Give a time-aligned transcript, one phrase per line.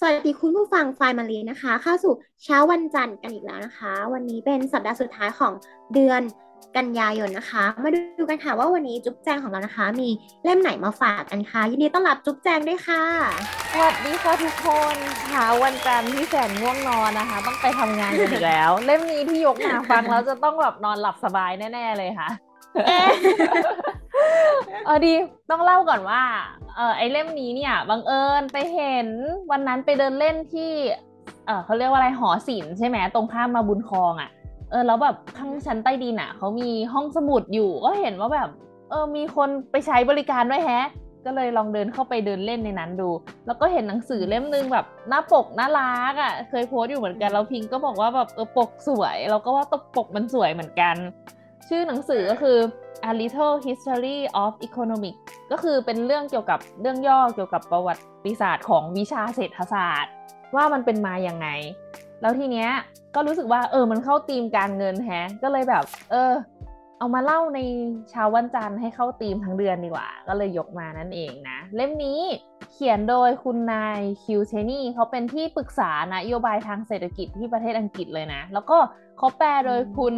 [0.00, 5.52] สวัสดีคุณผู้ฟังไฟมารีนะคะเข้าสู่เช้าวันจันทร์กันอีกแล้วนะคะ วันนี้เป็นสัปดาห์สุดท้ายของ
[5.94, 6.22] เดือน
[6.76, 10.08] กันยายนนะคะ มาดูกันค่ะว่าวันนี้จุ๊บแจงของเรานะคะ มี
[10.44, 13.04] เล่มไหนมาฝากกันคะยินดีต้อนรับจุ๊บแจงด้วยค่ะ
[13.72, 14.96] สวัสดีค่ะทุกคน
[15.28, 22.28] เช้าวันจันทร์ที่แสนง่วงนอนนะคะ ต้องไปทำงานกันอีกแล้ว เล่มนี้ที่ยกมาฟังแล้วจะต้องแบบนอนหลับสบายแน่ ๆ เลยค่ะ
[24.86, 25.14] เออดี
[25.50, 26.22] ต้องเล่าก่อนว่า
[26.76, 29.08] เออไอเล่มนี้เนี่ยบังเอิญไปเห็น
[29.50, 30.72] วันนั้นไปเดินเล่นที่
[31.46, 34.30] เออเขาเรียกว่าอะไรหอศิลป์ใช่ไหมตรงข้ามมาบุญคลองอะ่ะ
[34.70, 38.48] เออแล้วแบบข้างชั้นใต้ดินอะเขามีห้องสมุดอยู่ก็เห็นว่าแบบ
[38.90, 40.88] เออมีคนไปใช้บริการด้วยแฮะ
[41.24, 43.08] ก็เลยลองเดินเข้าไปเดินเล่นในนั้นดู
[43.46, 50.96] แล้วก็เห็นหนังสือเล่มนึงแบบหน้าปกน่ารักอะ่ะ เคยโพสต์อยู่เหมือนกันแล้วพิงก็บอกว่าแบบเออปกสวย เราก็ว่าตปกมันสวยเหมือนกัน
[51.68, 52.58] ชื่อหนังสือก็คือ
[53.10, 55.20] A Little History of Economics
[55.52, 60.12] ก็คือเป็นเรื่องเกี่ยวกับเรื่องย่อเกี่ยวกับประวัติศาสตร์ของวิชาเศรษฐศาสตร์
[60.54, 61.48] ว่ามันเป็นมาอย่างไง
[62.20, 62.70] แล้วทีเนี้ย
[63.14, 66.32] ก็รู้สึกว่าเออมันเข้าธีมการเงินแฮะ ก็เลยแบบ เออ
[66.98, 67.60] เอามาเล่าใน
[68.10, 72.20] เช้าวันจันทร์ให้เข้าธีมทั้งเดือนดีกว่า ก็เลยยกมานั่นเองนะ เล่มนี้
[72.72, 78.78] เขียนโดยคุณนายคิวเชนี่เขาเป็นที่ปรึกษานโยบายทางเศรษฐกิจที่ประเทศอังกฤษเลยนะ แล้วก็
[79.18, 80.14] เขาแปลโดยคุณ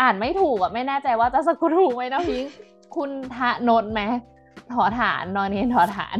[0.00, 2.52] อ่านไม่ถูกอะไม่แน่ใจว่าจะสะกดถูกไหมนะพิงค์
[2.96, 4.02] คุณธนนท์ไหม
[4.72, 6.16] ถอฐานนอนเนียนถอฐาน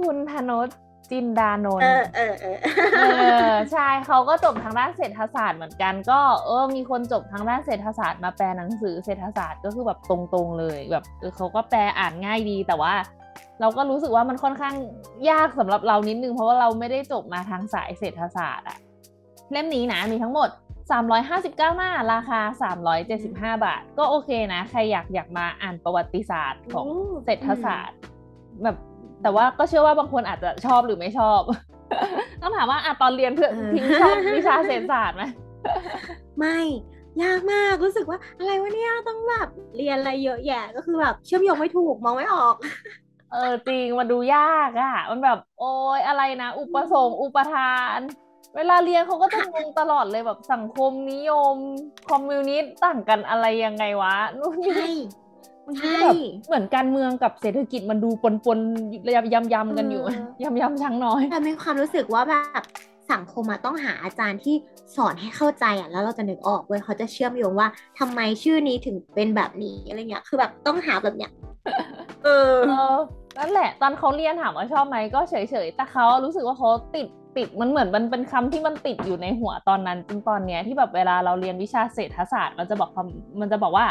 [0.00, 0.76] คุณธนนท์
[1.10, 2.58] จินดานนเอท์อเออเออ
[2.94, 3.02] เอ
[3.50, 12.92] อใช่เขาก็จบทางด้านเศรษฐศาสตร์เหมือนกัน ก็เออมีคนจบทางด้านเศรษฐศาสตร์มาแปลหนังสือเศรษฐศาสตร์ก็คือแบบตรงๆเลยแบบเออเขาก็แปลอ่านง่ายดีแต่ว่า
[13.60, 14.74] เราก็รู้สึกว่ามันค่อนข้าง
[15.30, 18.78] ยากสำหรับเรานิดนึงเพราะว่าเราไม่ได้จบมาทางสายเศรษฐศาสตร์อะ
[19.52, 20.48] เล่มนี้นะมีทั้งหมด
[20.88, 22.40] 359 หน้าราคา
[22.98, 27.98] 375 บาท ก็โอเคนะ ใครอยากอยากมาอ่านประวัติศาสตร์ของอืมเศรษฐศาสตร์
[28.62, 28.76] แบบ
[29.22, 31.40] แต่ว่าก็เชื่อว่าบางคนอาจจะชอบหรือไม่ชอบ
[32.42, 35.24] ต้องถามว่าอะตอนเรียนเพื่อนเออพิงชอบวิชาเศรษฐศาสตร์ไหม
[36.38, 36.58] ไม่
[37.22, 42.54] ยากมากรู้สึกว่าอะไรวะเนี่ยต้องแบบเรียนอะไรเยอะแยะก็คือแบบเชื่อมโยงไม่ถูกมองไม่ออก
[43.32, 47.98] เออจริงมันดูยากอะ่ะ มันแบบ โอ้ยอะไรนะ อุปสงค์อุปทาน
[48.56, 51.56] เวลาเรียนเขาก็จะงงตลอดเลยแบบสังคมนิยม
[52.08, 54.90] คอมมิวนิสต์ต่างกันอะไรยังไงวะนู่นนี่ใช่
[55.66, 56.14] มันใช่ก็แบบ
[56.46, 62.62] เหมือนการเมืองกับเศรษฐกิจมันดูปนปนๆยำยำยำกันอยู่เออยำยำช้างน้อยแต่มีความรู้สึกว่าแบบ
[63.12, 64.54] สังคมอะต้องหาอาจารย์ที่
[64.96, 71.30] สอนให้เข้าใจอะแล้วเราจะนึกออกเว้ยเขาจะเชื่อมโยงว่าทำไมชื่อนี้ถึงเป็นแบบนี้อะไรเงี้ยคือแบบต้องหาแบบเนี้ย
[72.24, 72.96] เออเออ
[73.38, 77.06] นั่นแหละ ตอนเขาเรียนถามว่าชอบไหมก็เฉยๆแต่เขารู้สึกว่าเขาติด
[77.38, 83.86] ติดมันเหมือนมันเป็นคำที่มันติดอยู่ในหัวตอนนั้นจนตอนเนี้ยที่แบบเวลาเราเรียนวิชาเศรษฐศาสตร์ มันจะบอกคำมันจะบอกว่า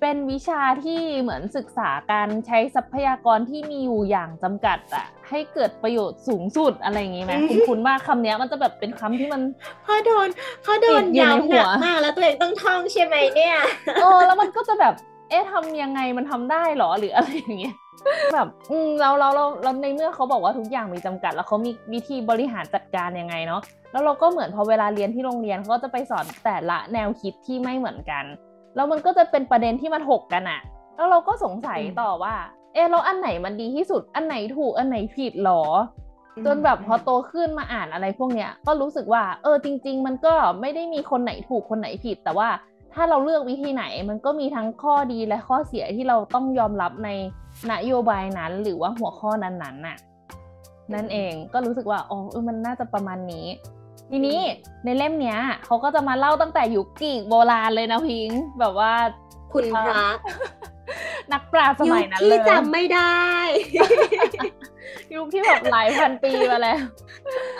[0.00, 9.42] เป็นวิชาที่เหมือนศึกษาการใช้ทรัพยากรที่มีอยู่อย่างจำกัดอะให้เกิดประโยชน์สูงสุดอะไรอย่างงี้ไหมอืมคุณคุณว่าคำเนี้ยมันจะแบบเป็นคำที่มัน
[9.84, 10.28] พอโดน
[10.64, 13.56] พอโดนติดอยู่ในย้ำหัหนัวกมากแล้วตัวเองต้องท่องใช่ไหมเนี่ย
[14.02, 14.94] เออแล้วมันก็จะแบบ
[15.32, 17.74] เอ๊ะทำยังไงมันทำได้เหรอหรืออะไรอย่างเงี้ย
[18.34, 23.60] แบบอืมเราเราเราเราในเมื่อเขาบอกว่าทุกอย่างมีจำกัด แล้วเขามีวิธีบริหารจัดการยังไงเนาะ
[23.92, 28.24] แล้วเราก็เหมือนพอเวลาเรียนที่โรงเรียนเขาก็จะไปสอนแต่ละแนวคิดที่ไม่เหมือนกัน
[28.76, 30.60] แล้วมันก็จะเป็นประเด็นที่มันหกกันอะ
[30.96, 32.34] แล้วเราก็สงสัยอืมต่อว่า
[32.74, 35.62] เอ๊ะแล้วอันไหนมันดีที่สุดอันไหนถูกอันไหนผิดหรอ
[36.46, 42.48] จนแบบพอโตขึ้นมาอ่านอะไรพวกเนี้ยก็รู้สึกว่า เออจริง ๆ มันก็ไม่ได้มีคนไหนถูกคนไหนผิดแต่ว่า
[42.94, 47.10] ถ้าเราเลือกวิธีไหนมันก็มีทั้งข้อดีและข้อเสียที่เราต้องยอมรับใน
[47.70, 49.96] นโยบายนั้น หรือว่าหัวข้อนั้นๆน่ะ
[50.94, 53.46] นั่นเองก็รู้สึกว่าอ๋อเออมันน่าจะประมาณนี้
[54.10, 54.40] ทีนี้
[54.84, 58.92] ในเล่มเนี้ยเขาก็จะมาเล่าตั้งแต่ยุคกรีกโบราณเลยนะพิงค์แบบว่า
[59.52, 60.08] คุณพระ
[61.32, 63.22] นักปราชญ์สยุมัคยนั้นที่เลยจำไม่ได้
[65.14, 66.82] ยุคที่แบบหลายพันปีมาแล้ว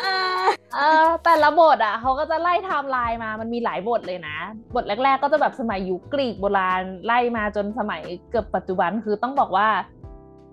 [0.01, 0.07] เอ
[0.41, 0.43] อ
[0.75, 4.37] เออแต่ละบทอะเขาก็จะไล่ไทม์ไลน์มามันมีหลายบทเลยนะ
[4.75, 9.69] บทแรก ๆ ก็จะแบบสมัยยุคกรีกโบราณไล่มาจนสมัยเกือบปัจจุบันคือต้องบอกว่า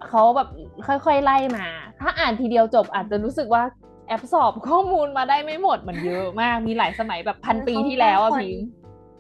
[0.08, 0.50] เขาแบบ
[0.88, 1.66] ค่อยๆไล่มา
[2.02, 3.64] ถ้าอ่านทีเดียวจบอาจจะรู้สึกว่า
[4.08, 8.58] absorb ข้อมูลมาได้ไม่หมดมันเยอะมากมีหลายสมัยแบบพันปีที่แล้วอะพิง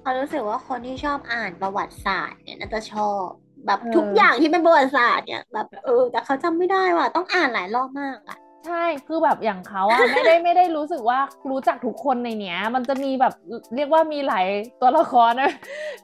[0.02, 3.25] เขารู้สึกว่าคนที่ชอบอ่านประวัติศาสตร์เนี่ยน่าจะชอบ
[3.66, 11.20] แบบทุกอย่างที่เป็นประวัติศาสตร์เนี่ยแบบเออ แต่เขาจำไม่ได้ว่ะต้องอ่านหลายรอบมากอะใช่คือแบบอย่างเขาอะไม่ได้ไม่ได้รู้สึกว่า
[11.50, 13.34] รู้จักทุกคนในเนี้ย มันจะมีแบบ
[13.76, 14.48] เรียกว่ามีหลาย
[14.82, 15.52] ตัวละครนะ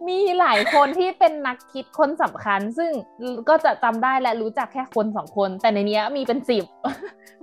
[0.08, 2.92] มีหลายคนที่เป็นนักคิดคนสำคัญ ซึ่ง
[3.50, 6.64] ก็จะจำได้และรู้จักแค่คนสองคน แต่ในเนี้ยมีเป็นสิบ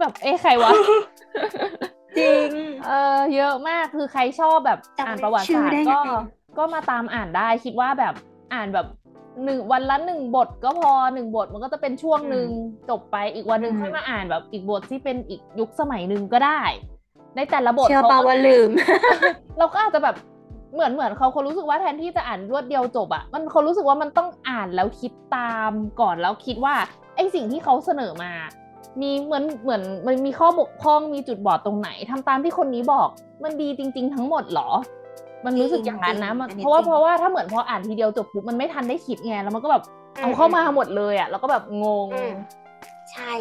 [0.01, 0.73] แบบเอ๊ะใครวะ
[2.19, 2.49] จริง
[2.87, 6.01] เออเยอะมากคือใครชอบแบบจำอ่านประวัติชื่ศาอสตได้ร์ไงก็
[6.59, 8.15] ก็มาตามอ่านได้คิดว่าแบบ
[8.55, 8.87] อ่านแบบ
[9.45, 12.47] หนึ่งวันละหนึ่งบทก็พอหนึ่งบทมันก็จะเป็นช่วงหนึ่ง
[12.91, 16.63] จบไปอีกวันหนึ่งอืมค่อยมาอ่านแบบอีกบทที่เป็นอีกยุคสมัยหนึ่งก็ได้
[17.37, 18.71] ในแต่ละบทเชื่อเขาป่าก็ว่าลืม
[19.59, 20.17] เราก็อาจจะแบบ
[20.75, 26.75] เหมือนเหมือนเขาเขารู้สึกว่าแทนที่จะอ่านรวดเดียวจบอะมันเขารู้สึกว่ามันต้องอ่านแล้วคิดตามก่อนแล้วคิดว่า
[27.17, 28.33] ไอสิ่งที่เขาเสนอมา
[29.01, 33.09] มีเหมือนเหมือนมันมีข้อบกพร่องมีจุดบอดตรงไหนทำตามที่คนนี้บอก
[33.43, 34.69] มันดีจริง ๆ ทั้งหมดเหรอ
[35.47, 39.83] มันรู้สึกอย่างนั้นนะมันจริงๆเพราะว่าจริงเพราะว่าถ้าเหมือนพออ่านทีเดียวจบปุ๊บมันไม่ทันได้คิดไงแล้วมันก็แบบ
[40.17, 42.35] เอาเข้ามาหมดเลยอะแล้วก็แบบงงอืม
[43.13, 43.33] ใช่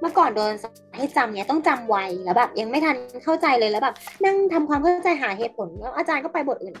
[0.00, 3.94] เมื่อก่อนโดนสอนให้จำเนี่ยต้องจำไวแล้วแบบยังไม่ทันเข้าใจเลยแล้วแบบ
[4.24, 6.74] นั่งทำความเข้าใจหาเหตุผลแล้วอาจารย์ก็ไปบทอื่น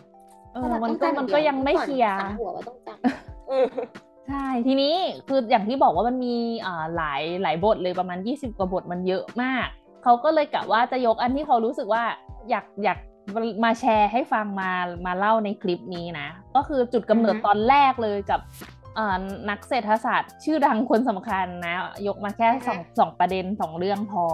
[0.52, 3.66] เออมันก็มันก็ยังไม่เคลียร์สั่งหัวว่าต้องจำเออ
[4.28, 4.94] ใช่ทีนี้
[5.28, 6.36] คืออย่างที่บอกว่ามันมี
[6.66, 9.66] อ่าหลายหลายบทเลยประมาณ 20 กว่าบทมันเยอะมาก
[10.02, 12.02] เขาก็เลยกะว่าจะยกอันที่เขารู้สึกว่า
[12.50, 12.98] อยากอยาก
[13.64, 14.70] มาแชร์ให้ฟังมา
[15.06, 18.40] มาเล่าในคลิปนี้นะ ก็คือจุดกำเนิดอือฮึตอนแรกเลยกับ
[18.98, 21.74] อ่านักเศรษฐศาสตร์ ชื่อดังคนสำคัญนะ
[22.06, 24.24] ยกมาแค่สองสองประเด็นสองเรื่องพอ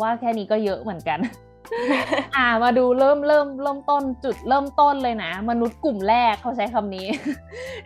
[0.00, 1.18] ว่าแค่นี้ก็เยอะเหมือนกัน
[2.36, 7.06] อ่ามาดูเริ่มเริ่มเริ่มต้นจุดเริ่มต้นเลยนะ มนุษย์กลุ่มแรกเขาใช้คำนี้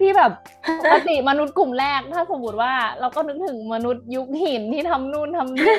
[0.01, 0.33] ที่แบบ
[0.81, 5.73] ปกติมนุษย์กลุ่มแรก ถ้าสมมติว่าเราก็นึกถึงมนุษย์ยุคหินที่ทำนู่นทำนี่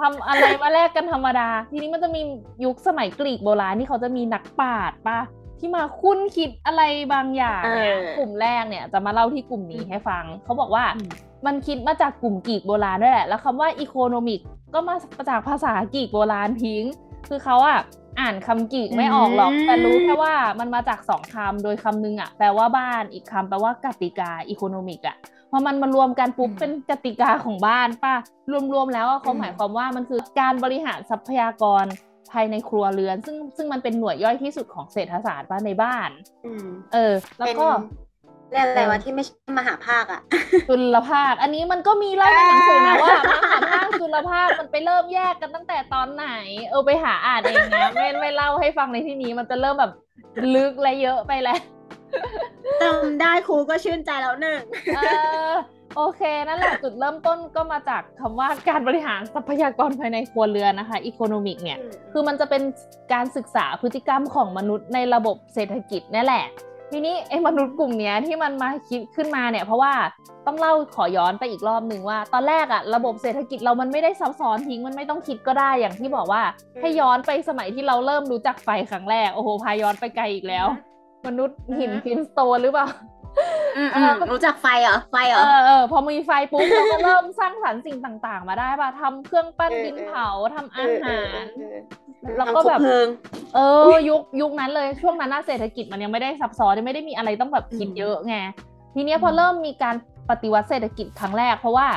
[0.00, 2.20] ทำอะไรมาแลกกันธรรมดา ทีนี้มันจะมี
[2.64, 5.20] ยุคสมัยกรีกโบราณที่เขาจะมีนักปราชญ์ป่ะ
[5.58, 6.82] ที่มาคุ้นคิดอะไร
[7.12, 11.02] บางอย่างเนี่ยเออกลุ่มแรกเนี่ย จะมาเล่าที่กลุ่มนี้ให้ฟัง เขาบอกว่าอื
[11.44, 14.40] มมันคิดมาจากกลุ่มกรีกโบราณด้วยแหละ แล้วคำว่าอีโคโนมิก
[14.74, 14.96] ก็มา
[15.28, 16.84] จากภาษากรีกโบราณทิ้ง
[17.28, 17.78] คือเขาอะ
[18.20, 25.16] อ่านคำกรีกไม่ออกหรอกอืมแต่รู้แค่ว่ามันมาจากสองคำ โดยคำนึงอะแปลว่าบ้าน อีกคำแปลว่ากติกาอีโคโนมิกอะ
[25.50, 28.14] พอมันมารวมกันปุ๊บเป็นกติกาของบ้านป่ะ
[28.72, 31.84] รวมๆแล้วอะเขาหมายความว่ามันคือการบริหารทรัพยากร
[32.32, 36.10] ภายในครัวเรือน ซึ่งซึ่งมันเป็นหน่วยย่อยที่สุดของเศรษฐศาสตร์ป่ะในบ้าน
[36.46, 37.66] อืมเออ แล้วก็
[38.50, 40.20] เป็นเรียกอะไรวะที่ไม่ใช่มหาภาคอะ
[40.68, 46.26] จุลภาค อันนี้มันก็มีเล่าในหนังสือนะว่ามหาภาคจุลภาคมันไปเริ่มแยกกันตั้งแต่ตอนไหน
[46.70, 49.92] เออไปหาอ่านเองนะไม่ไม่เล่าให้ฟังในที่นี้มันจะเริ่มแบบ
[50.54, 51.60] ลึกและเยอะไปแล้ว
[52.82, 54.60] จำได้ครูก็ชื่นใจแล้วหนึ่ง
[54.96, 55.00] เอ
[55.48, 55.52] อ
[55.96, 61.78] โอเคนั่นแหละจุดเริ่มต้นก็มาจากคำว่าการบริหารทรัพยากรภายในครัวเรือนนะคะ economic เนี่ย
[62.12, 62.62] คือมันจะเป็น
[63.12, 66.44] การศึกษาพฤติกรรมของมนุษย์ในระบบเศรษฐกิจนี่แหละ
[66.96, 69.92] ทีนี้ไอ้มนุษย์กลุ่มเนี้ยที่มันมาคิดขึ้นมาเนี่ย เพราะว่า
[70.46, 76.42] ต้องเล่าขอย้อนไปอีกรอบหนึ่งว่า ตอนแรกอะระบบเศรษฐกิจเรามันไม่ได้ซับซ้อนทิ้งมันไม่ต้องคิดก็ได้อย่างที่บอกว่า
[76.74, 80.66] อืมให้ย้อนไปสมัยที่เราเริ่มรู้จักไฟครั้งแรกโอ้โหพาย้อนไปไกลอีกแล้ว
[81.26, 82.86] มนุษย์หินอืมฟินสโตนหรือเปล่า
[83.76, 87.96] อืมอืมรู้จักไฟเหรอไฟเหรเอออเออพอมีไฟปุ๊บเราก็เริ่มสร้างสรรค์สิ่ง
[88.26, 91.78] ต่าง ๆ มาได้ป่ะทำเครื่องปั้นเออดินเออเผาทำอาหารเออเออ
[92.38, 93.06] แล้วก็แบบทำคบเพลิง
[93.54, 93.58] เอ
[93.94, 98.36] อยุคยุคนั้นเลยช่วงนั้นน่ะเศรษฐกิจมันยังไม่ได้ซับซ้อนไม่ได้มีอะไรต้องแบบคิดอืมเยอะไง
[98.94, 99.96] ทีเนี้ยพอเริ่มมีการ
[100.30, 101.88] ปฏิวัติเศรษฐกิจครั้งแรก เพราะว่า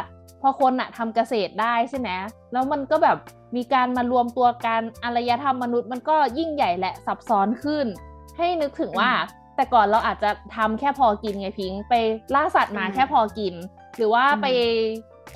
[0.42, 2.10] พอคนอะทำเกษตรได้ใช่ไหม
[2.51, 3.18] แล้วมันก็แบบ
[3.56, 7.86] มีการมารวมตัวกันอารยธรรมมนุษย์มันก็ยิ่งใหญ่และซับซ้อนขึ้น
[8.38, 9.12] ให้นึกถึงว่า
[9.56, 11.94] แต่ก่อนเราอาจจะทำแค่พอกินไงพิงค์ไป
[12.36, 13.54] ล่าสัตว์มาอืมแค่พอกิน
[13.98, 14.48] หรือว่าอืมไป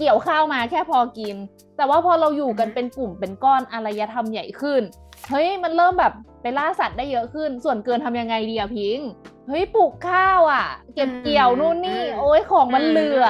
[0.02, 1.36] เกี่ยวข้าวมาแค่พอกิน
[1.78, 4.82] แต่ว่าพอเราอยู่กันอืมเป็นกลุ่มเป็นก้อนอารยธรรมใหญ่ขึ้น
[5.30, 9.08] เฮ้ยมันเริ่มแบบไปล่าสัตว์ได้เยอะขึ้น ส่วนเกินทำยังไงดีอะพิงค์
[9.48, 10.66] เฮ้ยปลูกข้าวอะ
[10.96, 13.28] เก็บเกี่ยวนู่นนี่ โอ้ยของมันเหลือ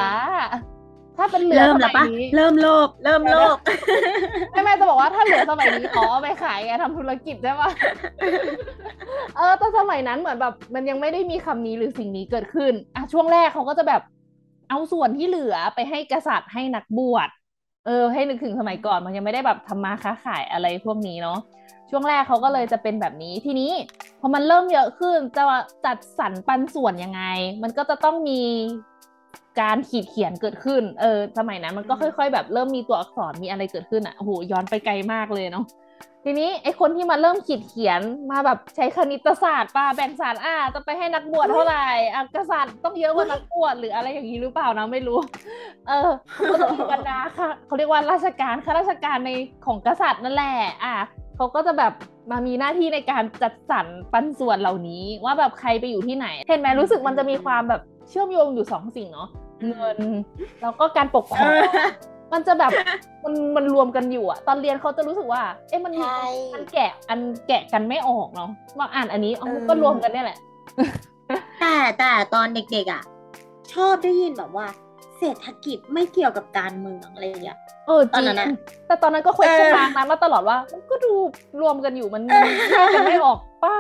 [1.17, 3.57] ถ้าเป็นเหลือเริ่มสแล้วมัปะยนี้เริ่มโลภเริ่มโลภ
[4.51, 7.69] แม่แม่จะบอกว่าถ้าเหลือสมัยนี้ขอเอาไปขายไงทำธุรกิจใช่ปะ
[9.37, 14.01] เออแต่สมัยนั้นเหมือนแบบ มันยังไม่ได้มีคำนี้หรือสิ่งนี้เกิดขึ้นอะช่วงแรกเขาก็จะแบบ
[14.71, 17.29] เอาส่วนที่เหลือไปให้กษัตริย์ให้นักบวช
[17.85, 21.39] เออ ให้นึกถึงสมัยก่อนมันยังไม่ได้แบบทำมาค้าขายอะไรพวกนี้เนาะ
[21.89, 23.71] ช่วงแรกเขาก็เลยจะเป็นแบบนี้ทีนี้
[24.19, 25.43] พอมันเริ่มเยอะขึ้นจะ
[25.85, 27.23] จัดสรรปันส่วนยังไง
[27.63, 28.41] มันก็จะต้องมี
[29.61, 35.65] การขีดเขียนเกิดขึ้น เออ สมัยนั้นมันก็ค่อย ๆ แบบเริ่มมีตัวอักษรมีอะไรเกิดขึ้นอะโอ้โหย้อนไปไกลมากเลยเนาะ
[36.25, 45.19] ทีนี้ไอคนที่มาเริ่มขีดเขียนมาแบบใช้คณิตศาสตร์ป่ะแบ่งสารอ่าจะไปให้นักบวชเท่าไหร่อะกษัตริย์ต้องเยอะกว่านักบวชหรืออะไรอย่างนี้หรือเปล่านะไม่รู้
[45.87, 46.09] เออ
[46.49, 49.31] ก็จะมีบรรดาค่ะเขาเรียกว่าราชการข้าราชการใน
[49.65, 50.95] ของกษัตริย์นั่นแหละอะ
[51.35, 51.93] เขาก็จะแบบ
[52.31, 59.29] มามีหน้าที่ในการจัดสรรปันส่วนเหล่านี้ ว่าแบบใครไปอยู่ที่ไหน เห็นไหมรู้สึกมันจะมีความแบบเชื่อมโยงอยู่สองสิ่งเนาะ
[59.67, 59.97] เงิน
[60.61, 61.51] แล้วก็การปกครอง
[62.33, 62.71] มันจะแบบ
[63.23, 66.07] มันมันรวมกันอยู่อะตอนเรียนเขาจะรู้สึกว่า เอ๊ะมันมี
[66.53, 69.33] อันแกะอันแกะกันไม่ออกเนาะมาอ่านอันนี้
[69.69, 70.37] ก็รวมกันเนี่ยแหละ
[71.59, 73.03] แต่แต่ตอนเด็กๆอะ
[73.73, 74.67] ชอบได้ยินแบบว่า
[75.21, 78.27] เศรษฐกิจไม่เกี่ยวกับการเมืองอะไรอย่างเงี้ยเออจริง
[78.87, 80.57] แต่ตอนนั้นก็คุยกันมานั้นมาตลอดว่า
[80.89, 81.13] ก็ดู
[81.61, 82.31] รวมกันอยู่มันแย
[83.01, 83.75] กไม่ออกป้า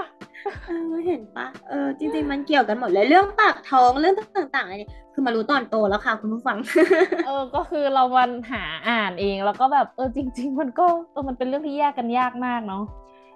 [0.67, 6.57] เออเห็นปะเออจริง ๆ มันเกี่ยวกันหมดเลยเรื่องปากท้องเรื่องต่างๆอะไรเนี่ยคือมารู้ตอนโตแล้วค่ะคุณผู้ฟัง
[7.25, 12.83] เออก็คือเราวันหาอ่านเองแล้วก็แบบเออจริง ๆ มันก็เออมันเป็นเรื่องที่แยกกันยากมากเนาะ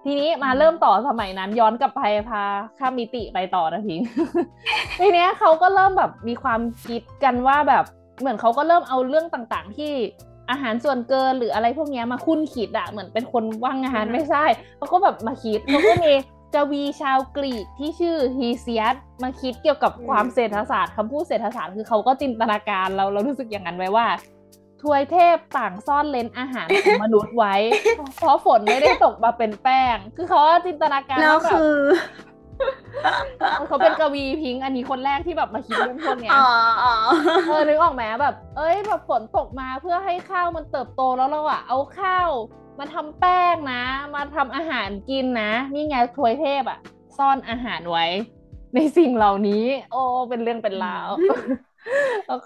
[0.05, 2.43] ทีนี้มาเริ่มต่อสมัยนั้นย้อนกลับไปพา
[2.79, 4.01] ข้ามมิติไปต่อนะพิง
[4.99, 7.83] ทีนี้เขาก็เริ่มแบบมีความคิดกันว่าแบบ
[8.19, 9.91] เหมือนเขาก็เริ่มเอาเรื่องต่างๆ ที่
[10.49, 14.45] อาหารส่วนเกินหรืออะไรพวกนี้มาคุ้นคิดอะเหมือนเป็นคนว่างงานไม่ใช่
[14.77, 16.13] เขาก็แบบมาคิดเขาก็มี
[16.55, 24.05] กวีชาวกรีกที่ชื่อฮีเซียสมาคิดเกี่ยวกับความเศรษฐศาสตร์คำพูดเศรษฐศาสตร์คือเขาก็จินตนาการเราเรารู้สึกอย่างนั้นไว้ว่า
[24.85, 27.55] ทวยเทพต่างซ่อนเลนอาหารของมนุษย์ไว้
[28.17, 31.77] เพราะฝนไม่ได้ตกมาเป็นแป้ง คือเขาจินตนาการแล้วคือ
[33.67, 36.47] เขาเป็นกวีพิง อันนี้คนแรกที่แบบมาคิดเรื่องพวกเนี้ยอ๋อ
[37.47, 42.29] เออนึกออกไหมแบบ เอ้ยแบบฝนตกมาเพื่อให้ข้าวมันเติบโตแล้วเราอะเอาข้าว
[42.79, 43.83] มาทำแป้งนะ
[44.15, 46.79] มาทำอาหารกินนะ นี่ไงทวยเทพอะ
[47.17, 48.05] ซ่อนอาหารไว้
[48.75, 51.09] ในสิ่งเหล่านี้ โอ้เป็นเรื่องเป็นราว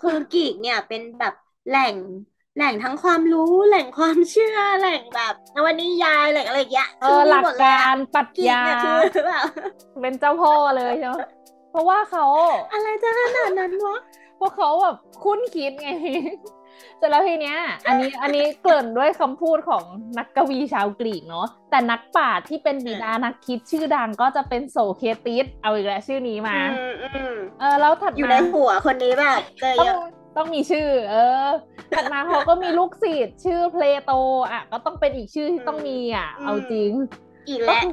[0.02, 1.34] คือกีกเนี่ยเป็นแบบ
[1.70, 1.94] แหล่ง
[2.60, 8.62] แหล่งทั้งความรู้แหล่งความเชื่อแหล่งแบบนวนิยายแหล่งอะไรอย่างเงี้ยเออหลักการปรัชญา
[9.14, 9.44] คือแบบ
[10.02, 11.16] เป็นเจ้าพ่อเลยใช่ไหม
[11.72, 12.26] เพราะว่าเขา
[12.74, 13.98] อะไรจะขนาดนั้นวะ
[14.38, 15.90] เพราะเขาแบบคุ้นคิดไง
[16.98, 19.84] เสร็จแล้วทีเนี้ย อันนี้อันนี้เกริ่นด้วยคำพูดของ
[20.18, 26.58] นักกวีชาวกรีกเนาะแต่นักปราชญ์ที่เป็นบิดานักคิดชื่อดังก็จะเป็นโซเคติสเอาอีกแล้วชื่อนี้มา
[27.60, 30.00] เออแล้วถัดมาอยู่ในหัวคนนี้แบบเจอเยอะ
[30.38, 31.48] ต้องมีชื่อ เออ
[31.96, 34.12] ถัดมาเขาก็มีลูกศิษย์ชื่อเพลโต
[34.52, 36.92] อะก็ต้องเป็นอีกชื่อที่ต้องมีอะ เอาจริง
[37.48, 37.84] อีกแล้ว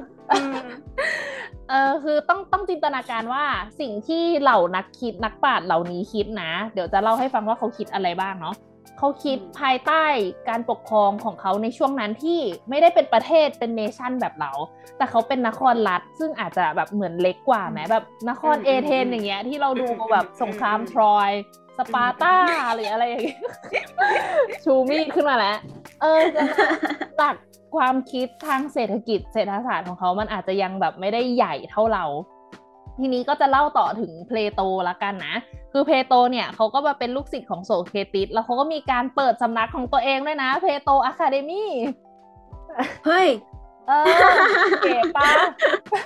[1.70, 3.44] เออคือต้องต้องจินตนาการว่า
[3.80, 8.56] สิ่งที่เหล่านักคิดนักปราชญ์เหล่านี้คิดนะ เดี๋ยวจะเล่าให้ฟังว่าเขาคิดอะไรบ้างเนาะ
[8.98, 10.04] เขาคิดภายใต้
[10.48, 14.52] การปกครองของเขาในช่วงนั้นที่ไม่ได้เป็นประเทศเป็นเนชั่นแบบเรา
[14.96, 21.30] แต่เขาเป็นนครรัฐ ซึ่งอาจจะแบบเหมือนเล็กกว่าไหมแบบนครเอเธนอย่างเงี้ยที่เราดูแบบสงครามทรอย
[21.78, 22.34] สปาร์ตา
[22.74, 23.40] หรืออะไรอย่างเงี้ย
[24.64, 25.58] ชูมีดขึ้นมาแล้ว
[26.02, 26.20] เออ
[27.20, 27.34] จาก
[27.76, 32.04] ความคิดทางเศรษฐกิจเศรษฐศาสตร์ของเขามันอาจจะยังแบบไม่ได้ใหญ่เท่าเรา
[33.00, 35.34] ทีนี้ก็จะเล่าต่อถึงเพลโตละกันนะ
[35.72, 41.70] คือเพลโตเนี่ยเขาก็มาเป็นลูกศิษย์ของโสเครติสแล้วเขาก็มีการเปิดสำนักของตัวเองด้วยนะเพลโต Academy
[43.06, 43.28] เฮ้ย
[43.88, 44.04] เออ
[44.82, 45.28] เก๋ปะ
[45.90, 46.00] ใช่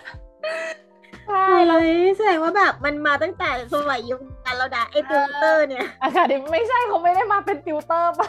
[2.30, 8.28] เลยแสดงว่าแบบมันมาตั้งแต่สมัยยุคนั้นแล้วนะไอ้ติวเตอร์เนี่ย academy ไม่ใช่เขาไม่ได้มาเป็นติวเตอร์ปะ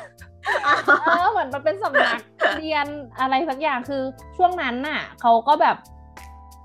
[0.63, 2.19] เออเหมือนมันเป็นสำนัก
[2.57, 2.87] เรียน
[3.19, 4.01] อะไรสักอย่างคือ
[4.37, 5.77] ช่วงนั้นน่ะเขาก็แบบ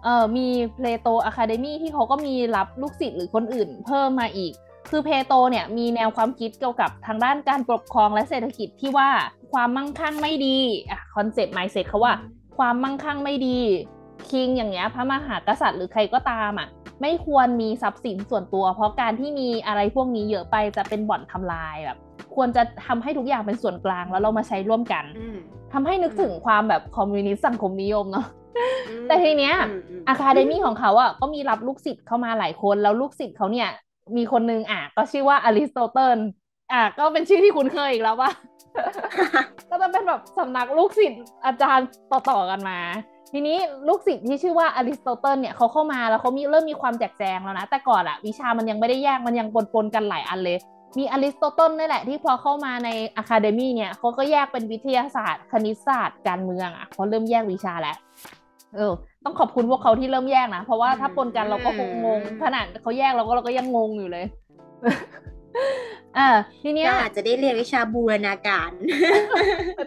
[0.04, 4.52] เออมีเพลโต Academy ที่เขาก็มีรับลูกศิษย์หรือคนอื่นเพิ่มมาอีก
[4.90, 9.10] คือเพลโตเนี่ยมีแนวความคิดเกี่ยวกับทางด้านการปกครองและเศรษฐกิจที่ว่า
[9.52, 10.58] ความมั่งคั่งไม่ดี
[10.90, 12.14] อะ concept mindset เขาว่า
[12.58, 13.58] ความมั่งคั่งไม่ดี
[14.30, 16.68] king อย่างเงี้ยพระมหากษัตริย์หรือใครก็ตามอะ
[17.00, 21.98] ไม่ควรมีทรัพย์สินส่วนตัว เพราะการที่มีอะไรพวกนี้เยอะไปจะเป็นบ่อนทำลายแบบ
[22.34, 25.04] ควรจะทำให้ทุกอย่างเป็นส่วนกลางแล้วเรามาใช้ร่วมกัน
[25.72, 28.26] ทำให้นึกถึงความแบบคอมมิวนิสต์สังคมนิยมเนาะ
[29.08, 29.54] แต่ทีเนี้ย
[30.08, 33.68] academy ของเขาอะก็มีรับลูกศิษย์เข้ามาหลายคนแล้วลูกศิษย์เขาเนี่ย
[34.16, 36.18] มีคนนึงอะก็ชื่อว่าอริสโตเติล
[36.72, 38.30] อะก็เป็นชื่อที่คุ้นเคยอีกแล้วว่า
[39.70, 42.78] ก็จะเป็นแบบสำนักลูกศิษย์อาจารย์ต่อๆกันมา
[43.32, 43.56] ทีนี้
[43.88, 50.58] ลูกศิษย์ที่ชื่อว่าอริสโตเติลเนี่ยเขาเข้ามาแล้วเขามีเริ่มมีความแจกแจงแล้วนะ แต่ก่อนอะวิชามันยังไม่ได้แยกมันยังปนๆกันหลายอันเลย
[50.98, 57.96] มีอริสโตเติลนี่แหละที่พอเข้ามาใน academy เนี่ยเขาก็แยกเป็นวิทยาศาสตร์ คณิตศาสตร์การเมืองอะเขาเริ่มแยกวิชาแล้ว
[58.76, 58.92] เออ
[59.24, 64.24] ต้องขอบคุณพวกเขาที่เริ่มแยกนะ เพราะว่าถ้าปนกันเราก็คงงงขนาดเขาแยกเราก็เราก็ยังงงอยู่เลย
[66.18, 66.28] อ่า
[66.62, 68.70] ทีเนี้ยอาจจะได้เรียนวิชาบูรณาการ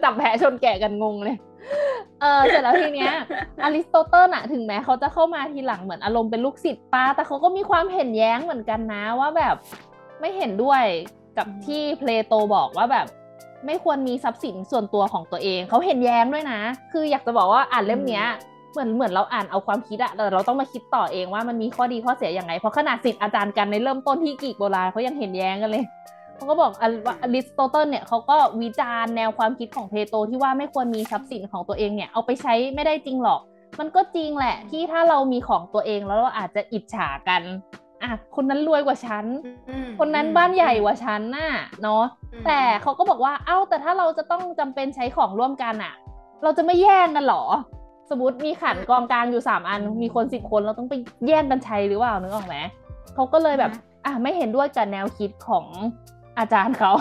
[0.04, 1.36] จับแพะชนแกะกันงงเลย
[2.20, 3.12] เออเสร็จแล้วทีเนี้ย
[3.62, 9.54] อริสโตเติลอะถึงแม้เขาจะเข้ามาทีหลังเหมือนอารมณ์เป็นลูกศิษย์ปะ แต่เขาก็มีความเห็นแย้งเหมือนกันนะว่าแบบ
[10.20, 10.82] ไม่เห็นด้วย
[11.38, 13.06] กับที่เพลโตบอกว่าแบบ
[13.66, 16.60] ไม่ควรมีทรัพย์สินส่วนตัวของตัวเองเขาเห็นแย้งด้วยนะ
[16.92, 18.26] คืออยากจะบอกว่าอ่านเล่มเนี้ย
[18.72, 25.84] เหมือนเหมือนเราอ่านเอาความคิดอะแต่เราต้องมาคิดต่อเองว่ามันมีข้อดีข้อเสียอย่างไรเพราะขนาดสิทธิ์อาจารย์กันในเริ่มต้นที่กีกโบราณเขายังเห็นแย้งกันเลย
[26.40, 26.72] เขาก็บอก
[27.06, 33.40] ว่าอริสโตเติลเนี่ยเขาก็วิจารณ์แนวความคิดของเพโตที่ว่าไม่ควรมีทรัพย์สินของตัวเองเนี่ยเอาไปใช้ไม่ได้จริงหรอก
[33.78, 37.42] มันก็จริงแหละที่ถ้าเรามีของตัวเองแล้วเราอาจจะอิจฉากัน
[38.02, 39.24] อะคนนั้นรวยกว่าฉัน
[39.68, 41.50] อืมคนนั้นบ้านใหญ่กว่าฉันน่ะ
[41.82, 45.94] เนาะอืมแต่เขาก็บอกว่าเอ้าแต่ถ้าเราจะต้องจำเป็นใช้ของร่วมกันอะ
[46.42, 47.44] เราจะไม่แย่งกันเหรอ
[48.10, 50.94] สมมติมีขันกองกลางอยู่สามอัน มีคนสิบคนเราต้องไป
[51.26, 52.56] แย่งกันใช้หรือเปล่านึกออกไหม
[53.14, 53.72] เขาก็เลยแบบ
[54.04, 55.66] อะไม่เห็นด้วยกับแนวคิดของ
[56.40, 56.92] อาจารย์เขา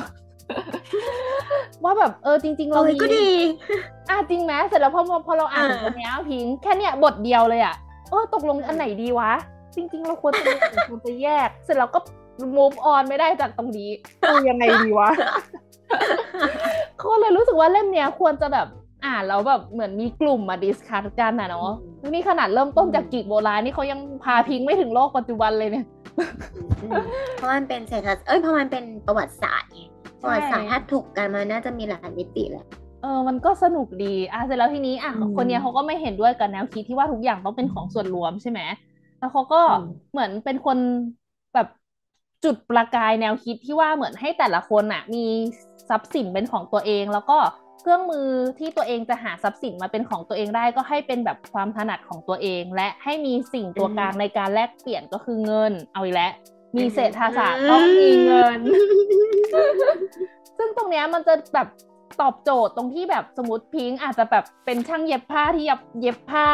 [1.84, 3.30] ว่าแบบเออจริง ๆ เราเอ้ยมีก็ดี
[4.10, 7.76] อะจริงไหมเสร็จแล้วพอพอเราอ่านอ่าถึงตรงเนี้ยพิงค์แค่เนี้ยบทเดียวเลยอะ
[8.10, 9.32] เออตกลงอันไหนดีวะ
[9.76, 12.00] จริง ๆ เราควรจะแยกหรือควรจะแยก เสร็จแล้วก็
[12.58, 13.90] move on ไม่ได้จากตรงนี้
[14.22, 15.10] เออยังไงดีวะ
[17.02, 18.68] ก็เลยรู้สึกว่าเล่มเนี้ยควรจะแบบ
[19.06, 21.70] อ่านแล้วแบบเหมือนมีกลุ่มมาดิสคัทกันนะเนาะ
[22.02, 25.86] อืมนี่ขนาดเริ่มต้นจากกรีกโบราณนี่เขายังพาพิงค์ไม่ถึงโลกปัจจุบันเลยเนี่ย
[26.56, 26.69] อืม
[27.36, 29.82] เพราะมันเป็นเศรษฐศาสตร์เอ้ยเพราะมันเป็นประวัติศาสตร์ไง
[30.22, 32.66] ประวัติศาสตร์ถ้าถูกกันมันน่าจะมีหลายมิติแหละ
[33.02, 38.62] เออ มันก็สนุกดี อะเสร็จแล้วทีนี้อะอืมคนเนี้ยเขาก็ไม่เห็นด้วยกับแนวคิดที่ว่าทุกอย่างต้องเป็นของส่วนรวมใช่ไหม
[39.20, 40.78] แล้วเขาก็อืมเหมือนเป็นคน
[41.54, 41.68] แบบ
[42.44, 45.26] จุดประกายแนวคิดที่ว่าเหมือนให้แต่ละคนอะ มี
[45.90, 47.38] ทรัพย์สินเป็นของตัวเอง แล้วก็
[47.82, 48.28] เครื่องมือ
[48.60, 56.32] ที่ตัวเองจะหาทรัพย์สินมาเป็นของตัวเองได้ ก็ให้เป็นแบบความถนัดของตัวเอง และให้มีสิ่งตัวกลางในการแลกเปลี่ยนก็คือเงิน เอาอีกแล้ว
[56.78, 58.60] มีเศรษฐศาสตร์ต้องมีเงิน
[60.58, 61.68] ซึ่งตรงเนี้ยมันจะแบบ
[62.22, 66.48] ตอบโจทย์ตรงที่แบบสมมติพิงค์อาจจะแบบเป็นช่างเย็บผ้าที่เย็บเย็บผ้า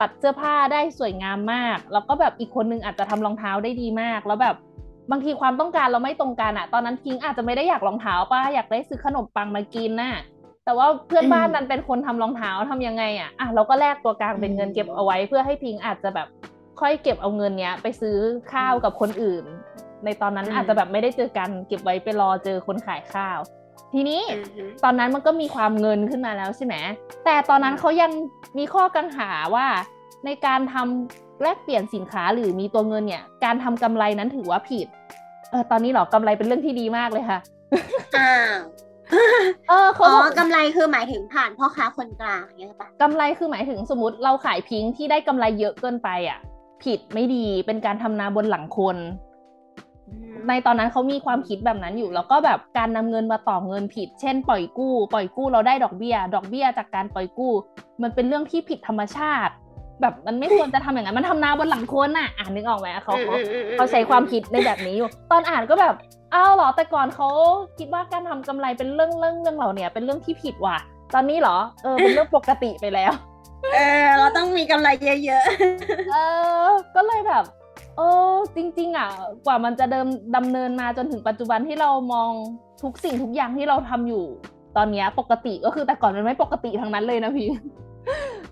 [0.00, 4.56] ตัดเสื้อผ้าได้สวยงามมาก แล้วก็แบบอีกคนนึงอาจจะทำรองเท้าได้ดีมาก แล้วแบบ
[5.10, 10.14] บางทีความต้องการเราไม่ตรงกันอะตอนนั้นพิงค์อาจจะไม่ได้อยากรองเท้าป้าอยากได้ซื้อขนมปังมากินน่ะ
[10.64, 16.28] แต่ว่าเพื่อนบ้านนั้นเป็นคนทำรองเท้าทำยังไงอะอะเราก็แลกตัวกลางเป็นเงินเก็บเอาไว้ เพื่อให้พิงค์อาจจะแบบ
[16.80, 18.16] ค่อยเก็บเอาเงินเนี้ย ไปซื้อ
[18.52, 19.44] ข้าวกับคนอื่น
[20.04, 23.38] ในตอนนั้นอืมอาจจะแบบไม่ได้เจอกันเก็บไว้ไปรอเจอคนขายข้าว
[23.94, 26.74] ทีนี้อือฮึตอนนั้นมันก็มีความเงินขึ้นมาแล้วใช่ไหม
[27.24, 28.10] แต่ตอนนั้นเขายัง
[28.58, 29.66] มีข้อกังขาว่า
[30.24, 34.86] ในการทำแลกเปลี่ยนสินค้าหรือมีตัวเงินเนี่ย การทำกำไรนั้นถือว่าผิด
[35.50, 37.38] เออตอนนี้เหรอกำไรเป็นเรื่องที่ดีมากเลยค่ะ
[38.18, 38.58] อ้าว
[39.68, 46.38] เออเขาอ๋บออกกำไรคือหมายถึงผ่านพ่อค้าคนกลางอย่างเงี้ยปะกำไรคือหมายถึงสมมติเราขายพิงค์ที่ได้กำไรเยอะเกินไปอะ
[46.84, 48.96] ผิดไม่ดีเป็นการทำนาบนหลังคน
[50.48, 57.52] ในตอนนั้นเขามีความคิดแบบนั้นอยู่ แล้วก็แบบการนำเงินมาต่อเงินผิด เช่น ปล่อยกู้ ปล่อยกู้เราได้ดอกเบี้ย ดอกเบี้ยจากการปล่อยกู้
[58.02, 59.52] มันเป็นเรื่องที่ผิดธรรมชาติ
[60.00, 65.94] แบบมันไม่ควรจะทำอย่างนั้นมันทำนาบนหลังคนน่ะ อ่านนึกออกไหมเขาเขาอืมอืมอืมเขาใช้ความคิดในแบบนี้อยู่ ตอนอ่านก็แบบ
[66.34, 67.28] อ้าวเหรอแต่ก่อนเขา
[67.78, 70.76] คิดว่าการทำกำไรเป็นเรื่องเรื่องเรื่องเหล่าเนี้ยเป็นเรื่องที่ผิดว่ะ
[71.14, 73.12] ตอนนี้เหรอเออเป็นเรื่องปกติไปแล้ว
[73.74, 74.88] เออ เราต้องมีกำไร
[75.24, 75.44] เยอะ
[76.12, 76.16] เอ
[76.66, 77.44] อ ก็เลยแบบ
[77.96, 78.00] เอ
[78.30, 79.08] อจริง ๆ อะ
[79.46, 82.30] กว่ามันจะเดิมดำเนินมาจนถึงปัจจุบันที่เรามอง
[82.82, 84.24] ทุกสิ่งทุกอย่างที่เราทำอยู่
[84.76, 87.48] ตอนเนี้ยปกติก็คือแต่ก่อนมันไม่ปกติทั้งนั้นเลยนะพี่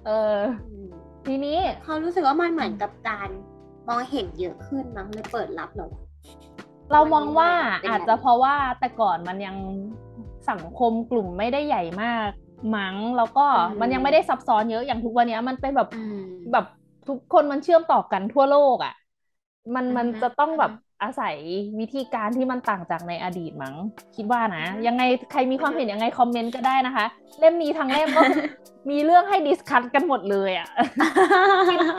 [0.07, 3.29] เออๆทีนี้เขารู้สึกว่ามันเหมือนกับการ
[3.89, 5.87] มองเห็นเยอะขึ้นมั้งเลยเปิดรับเรา
[6.93, 7.51] เรามองว่า
[7.83, 9.57] เป็นแบบอาจจะเพราะว่าแต่ก่อนมันยัง
[10.51, 12.31] สังคมกลุ่มไม่ได้ใหญ่มาก
[12.77, 13.47] มั้งแล้วก็
[13.81, 16.65] มันยังไม่ได้ซับซ้อนเยอะอย่างทุกวันเนี้ยมันเป็นแบบอืมแบบ
[17.09, 18.95] ทุกคนมันเชื่อมต่อกันทั่วโลกอะ่ะ
[19.75, 21.37] มันอือฮึมันจะต้องแบบอือฮึอาศัย
[21.79, 23.75] วิธีการที่มันต่างจากในอดีตมั้ง
[24.17, 27.07] คิดว่านะ ยังไงใครมีความเห็นยังไง comment ก็ได้นะคะ
[27.39, 28.43] เล่มนี้ทั้งเล่มก็คือ
[28.91, 30.67] มีเรื่องให้ discuss กันหมดเลยอะ่ะ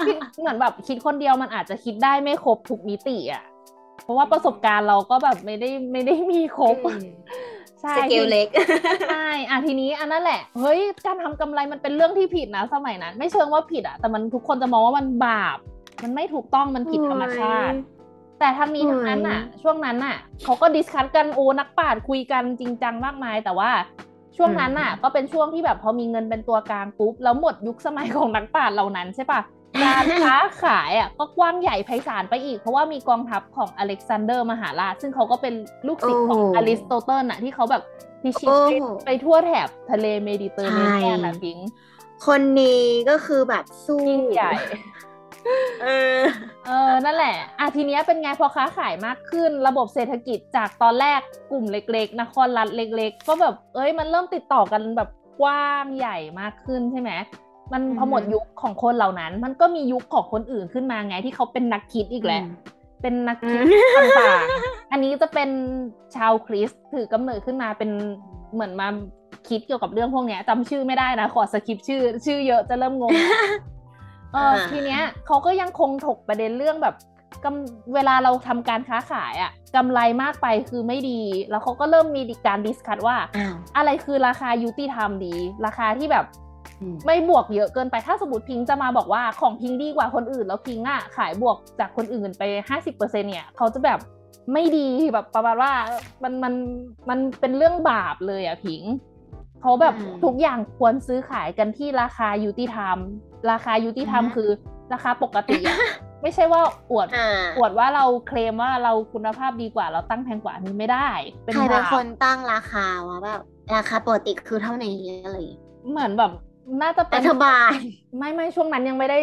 [0.06, 3.43] คิดเหมือนแบบคิดคนเดียวมันอาจจะคิดได้ไม่ครบทุกมิติอะ่ะ
[4.04, 7.06] เพราะว่าประสบการณ์เราก็แบบไม่ได้ไม่ได้มีครบอืม
[7.82, 8.48] ใช่สเกลเล็ก
[9.10, 15.58] ใช่อะทีนี้อันนั้นแหละ เฮ้ย การทำกำไรมันเป็นเรื่องที่ผิดนะ สมัยนั้น ไม่เชิงว่าผิดอะแต่มันทุกคนจะมองว่ามันบาป
[16.04, 17.76] มันไม่ถูกต้องมันผิดธรรมชาติ
[18.40, 23.72] แต่ทั้งนี้ทั้งนั้นอะโอ้ยช่วงนั้นอะเขาก็ discuss กันโอ้นักปราชญ์คุยกันจริงจังมากมาย แต่ว่า
[24.38, 29.40] ช่วงนั้นอะอืมก็เป็นช่วงที่แบบพอมีเงินเป็นตัวกลางปุ๊บแล้วหมดยุคสมัยของนักปราชญ์เหล่านั้นใช่ปะ
[29.84, 35.54] การค้าขายอะก็กว้างใหญ่ไพศาลไปอีก เพราะว่ามีกองทัพของอเล็กซานเดอร์มหาราช ซึ่งเขาก็เป็น
[35.88, 37.84] ลูกศิษย์ของโอ้อริสโตเติลอะที่เขาแบบ
[38.24, 41.58] พิชิตโอ้ไปโหไปทั่วแถบทะเลเมดิเตอร์เรเนียนใช่นะพิง
[42.26, 44.54] คนนี้ก็คือแบบสู้ยิ่งใหญ่
[45.82, 45.88] เอ
[46.18, 46.20] อ
[46.68, 51.20] เออ นั่นแหละ อะทีเนี้ยเป็นไงพอค้าขายมากขึ้น ระบบเศรษฐกิจจากตอนแรก
[51.52, 55.10] กลุ่มเล็ก ๆ นครรัฐเล็ก ๆ ก็แบบ เอ้ย มันเริ่มติดต่อกันแบบ
[55.42, 57.12] กว้างใหญ่มากขึ้นใช่ไหม
[57.73, 62.43] มันพอหมดอือฮึยุคของคนเหล่านั้น มันก็มียุคของคนอื่นขึ้นมาไงที่เขาเป็นนักคิดอีกแล้ว
[63.01, 65.49] เป็นนักคิดอืมต่างๆ อันนี้จะเป็น
[66.15, 67.91] ชาวคริสต์ถือกำเนิดขึ้นมาเป็น
[68.53, 68.88] เหมือนมา
[69.49, 73.12] คิดเกี่ยวกับเรื่องพวกเนี้ยจำชื่อไม่ได้นะขอ skip ชื่อ ชื่อเยอะจะเริ่มงง
[74.34, 76.95] เอออ่าทีเนี้ยเขาก็ยังคงถกประเด็นเรื่องแบบ
[77.43, 86.25] กำเวลาเราทำการค้าขายอะกำไรมากไปคือไม่ดี แล้วเขาก็เริ่มมีการ discuss ว่าอ้าวอะไรคือราคายุติธรรมดี ราคาที่แบบ
[87.06, 94.00] ไม่บวกเยอะเกินไปถ้าสมมติพิงจะมาบอกว่าของพิงดีกว่าคนอื่น แล้วพิงอะขายบวกจากคนอื่นไปห้าสิบเปอร์เซ็นต์เนี่ยเขาจะแบบ
[94.54, 95.72] ไม่ดีแบบประมาณว่า
[96.24, 96.54] มันมัน
[97.10, 98.84] มันเป็นเรื่องบาปเลยอะพิง
[99.62, 102.98] เขาแบบทุกอย่างควรซื้อขายกันที่ราคายุติธรรม
[103.52, 104.50] ราคายุติธรรมคือ
[104.94, 105.78] ราคาปกติอะ
[106.22, 106.62] ไม่ใช่ว่า
[106.92, 107.08] อวด
[107.58, 111.10] อวดว่าเราเคลมว่าเราคุณภาพดีกว่าเราตั้งแพงกว่านี้ไม่ได้
[111.44, 113.42] ใครเป็นคนตั้งราคาวะแบบ
[113.76, 114.90] ราคาปกติคือเท่าไหร่
[115.26, 115.38] อะไร
[115.92, 116.32] เหมือนแบบ
[116.82, 117.71] น่าจะเป็นรัฐบาล
[118.17, 119.19] ไม่ไม่ช่วงนั้นยังไม่ได้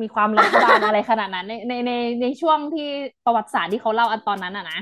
[0.00, 2.88] มีความรัฐบาลอะไรขนาดนั้นในในในในช่วงที่
[3.24, 4.78] ประวัติศาสตร์ที่เขาเล่าอันตอนนั้นอะนะ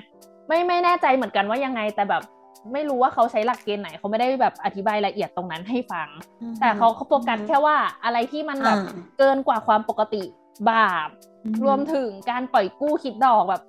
[0.49, 2.23] ไม่ไม่แน่ใจเหมือนกันว่ายังไงแต่แบบ
[2.73, 6.09] ไม่รู้ว่าเขาใช้หลักเกณฑ์ไหนเขาไม่ได้แบบอธิบายละเอียดตรงนั้นให้ฟัง
[6.61, 8.79] แต่เขาเขาโฟกัสแค่ว่าอะไรที่มันแบบ
[9.19, 10.23] เกินกว่าความปกติ
[10.71, 11.09] บาป
[11.65, 13.63] รวมถึงการปล่อยกู้คิดดอกแบบ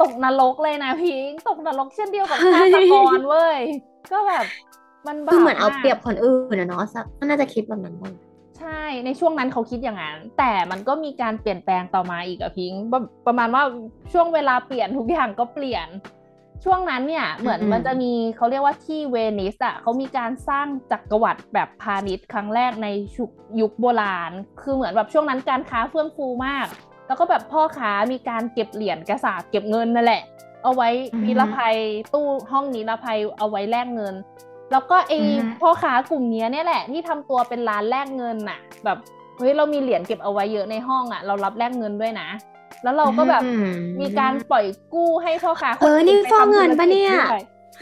[0.00, 3.58] ตกนรกเลยนะพิงตกนรกเช่นเดียวกับฆาตกรเว้ย
[4.12, 4.44] ก็แบบ
[5.06, 6.84] มันบาปคือเหมือนเอาเปรียบคนอื่นนะเนาะ
[7.18, 7.96] ก็น่าจะคิดแบบนั้น
[8.58, 12.72] ใช่ในช่วงนั้นเขาคิดอย่างนั้น แต่มันก็มีการเปลี่ยนแปลงต่อมาอีกอะพิง
[13.26, 13.62] ประมาณว่า
[14.12, 15.88] ช่วงเวลาเปลี่ยนทุกอย่างก็เปลี่ยน
[16.64, 26.66] ช่วงนั้นเนี่ยเหมือนมันจะมีเขาเรียกว่าที่เวนิสอะเขามีการสร้างจักรวรรดิแบบพาณิชย์ครั้งแรกในชุกยุคโบราณ คือเหมือนแบบช่วงนั้นการค้าเฟื่องฟูมาก
[27.06, 30.22] แล้วก็แบบพ่อค้ามีการเก็บเหรียญกระสาบเก็บเงินนั่นแหละ
[30.62, 30.88] เอาไว้
[31.24, 31.76] มีรภัย
[32.14, 34.14] ตู้ห้องนี้รภัยเอาไว้แลกเงิน
[34.72, 35.12] แล้วก็ไอ
[35.60, 38.98] พ่อค้ากลุ่มนี้เนี่ยแหละที่ทำตัวเป็นร้านแลกเงินน่ะ แบบ
[39.38, 42.28] เฮ้ยเรามีเหรียญเก็บเอาไว้เยอะในห้องอะ เรารับแลกเงินด้วยนะ
[42.82, 43.42] แล้วเราก็แบบ
[44.00, 47.14] มีการปล่อยกู้ให้พ่อค้าคนอื่นไปทำเงินปะเนี่ย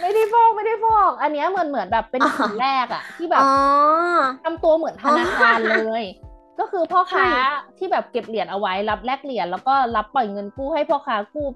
[0.01, 3.43] ไม่ได้ฟอกไม่ได้ฟอก อันนี้เหมือนเหมือนแบบเป็นคนแรกอะที่แบบ
[4.45, 6.05] ทำตัวเหมือนธนาคารเลย
[6.59, 7.27] ก็คือพ่อค้า
[7.79, 11.47] ที่แบบเก็บเหรียญเอาไว้รับแลกเหรียญแล้วก็รับปล่อยเงินกู้ให้พ่อค้ากู้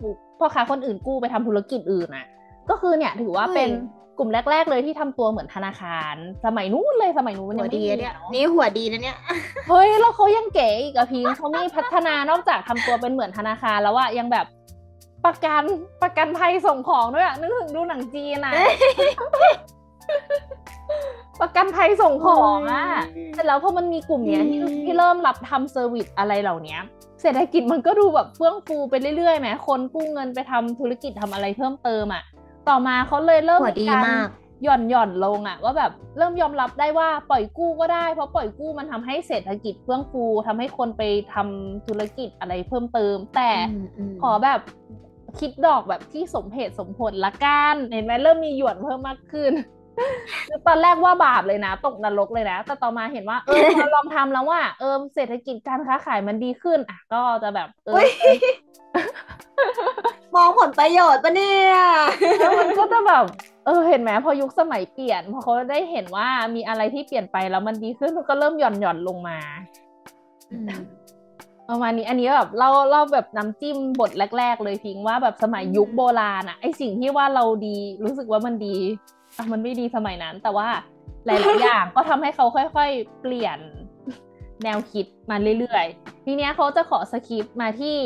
[0.41, 2.27] พ่อค้าคนอื่นกู้ไปทำธุรกิจอื่นอะ
[2.71, 9.17] ก็คือเนี่ยถือว่าเป็นก ลุ่มแรก ๆ เลยที่ทำตัวเหมือนธนาคาร สมัยนู้นเลยสมัยนู้นมันยังไม่ดีเนี่ยนี่หัวดีนะเนี่ย
[9.69, 14.47] เฮ้ยแล้วเขายังเก๋อีกอะพิงเขามีพัฒนานอกจากทำตัวเป็นเหมือนธนาคารแล้วอะยังแบบ
[15.25, 15.63] ประกัน
[16.03, 18.53] ประกันภัยส่งของด้วยอะนึกถึงดูหนังจีนอะ
[21.41, 22.85] ประกันภัยส่งของอะ
[23.35, 26.79] แต่แล้วพอมันมีกลุ่มเนี้ยที่ที่เริ่มรับทำ service อะไรเหล่านี้
[27.23, 32.23] เศรษฐกิจมันก็ดูแบบเฟื่องฟูไปเรื่อยๆไหมคนกู้เงินไปทำธุรกิจทำอะไรเพิ่มเติมอะ
[32.69, 34.07] ต่อมาเขาเลยเริ่มการ
[34.63, 41.03] หย่อนหย่อนลงอะว่าแบบเริ่มยอมรับได้ว่าปล่อยกู้ก็ได้ เพราะปล่อยกู้มันทำให้เศรษฐกิจเฟื่องฟูทำให้คนไป
[41.35, 43.51] ทำธุรกิจอะไรเพิ่มเติม แต่
[44.23, 44.61] ขอแบบ
[45.39, 49.53] คิดดอกแบบที่สมเหตุสมผลละกันเห็นไหมเริ่มมีหยวนเพิ่มมากขึ้น
[50.67, 53.61] ตอนแรกว่าบาปเลยนะตกนรกเลยนะ แต่ต่อมาเห็นว่าเออ
[53.95, 58.01] ลองทำแล้วว่าเออเศรษฐกิจการค้าขายมันดีขึ้นอะก็จะแบบเออ
[60.35, 61.75] มองผลประโยชน์ปะเนี่ย
[62.39, 63.25] แล้วมันก็จะแบบ
[63.65, 69.39] เออ เห็นไหมพอยุคสมัยเปลี่ยน พอเขาได้เห็นว่ามีอะไรที่เปลี่ยนไปแล้วมันดีขึ้นมันก็เริ่มหย่อนหย่อนลงมา
[71.69, 78.77] ประมาณนี้อันนี้แบบเราเราแบบน้ำจิ้มบทแรก ๆ เลยพิงว่าแบบสมัยยุคโบราณอะไอสิ่งที่ว่าเราดีรู้สึกว่ามันดี
[79.37, 80.69] อะมันไม่ดีสมัยนั้น แต่ว่า
[81.27, 83.59] หลายๆอย่างก็ทำให้เขาค่อย ๆ เปลี่ยน
[84.63, 87.97] แนวคิดมาเรื่อยๆ ทีเนี้ยเขาจะขอสคริปต์มาที่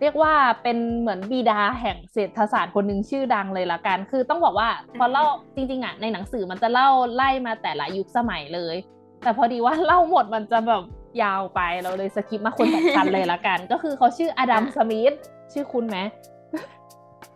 [0.00, 5.24] เรียกว่าเป็นเหมือนบีดาแห่งเศรษฐศาสตร์คนหนึ่งชื่อดังเลยละกัน คือต้องบอกว่าพอเล่า
[5.56, 8.76] จริงๆอะในหนังสือมันจะเล่าไล่มาแต่ละยุคสมัยเลย
[9.22, 10.82] แต่พอดีว่าเล่าหมดมันจะแบบ
[11.22, 15.14] ยาวไปเราเลยสกิปมาคนสำคัญเลยละกัน ก็คือเขาชื่ออดัมสมิธ
[15.52, 15.98] ชื่อคุณไหม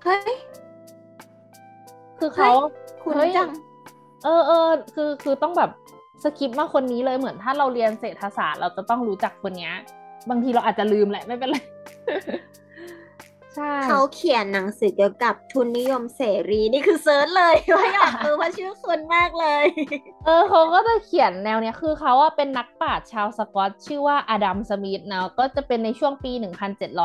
[0.05, 0.33] เฮ้ย
[2.19, 2.51] คือเขา
[3.03, 3.49] คุณจัง
[4.25, 5.71] เออเออคือคือต้องแบบ
[6.25, 9.71] skip มาคนนี้เลยเหมือนถ้าเราเรียนเศรษฐศาสตร์ เราจะต้องรู้จักคนนี้
[10.31, 11.57] บางทีเราอาจจะลืมแหละไม่เป็นไร
[13.57, 19.65] ใช่เขาเขียนหนังสือเกี่ยวกับทุนนิยมเสรีนี่คือ search เลยว่าอยากรู้ว่าชื่อคนมากเลย
[20.27, 26.33] เออเขาก็จะเขียนแนวเนี้ยคือเขาว่าเป็นนักปราชญ์ชาวสกอต ชื่อว่าอดัมสมิธเนาะก็จะเป็นในช่วงปี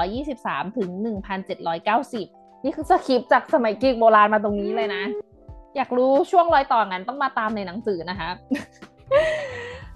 [0.08, 0.90] 1723 ถึง
[1.98, 5.04] 1790 นี่คือ skip จากสมัยกรีกโบราณมาตรงนี้เลยนะ
[5.76, 8.30] อยากรู้ช่วงรอยต่องั้นต้องมาตามในหนังสือนะคะ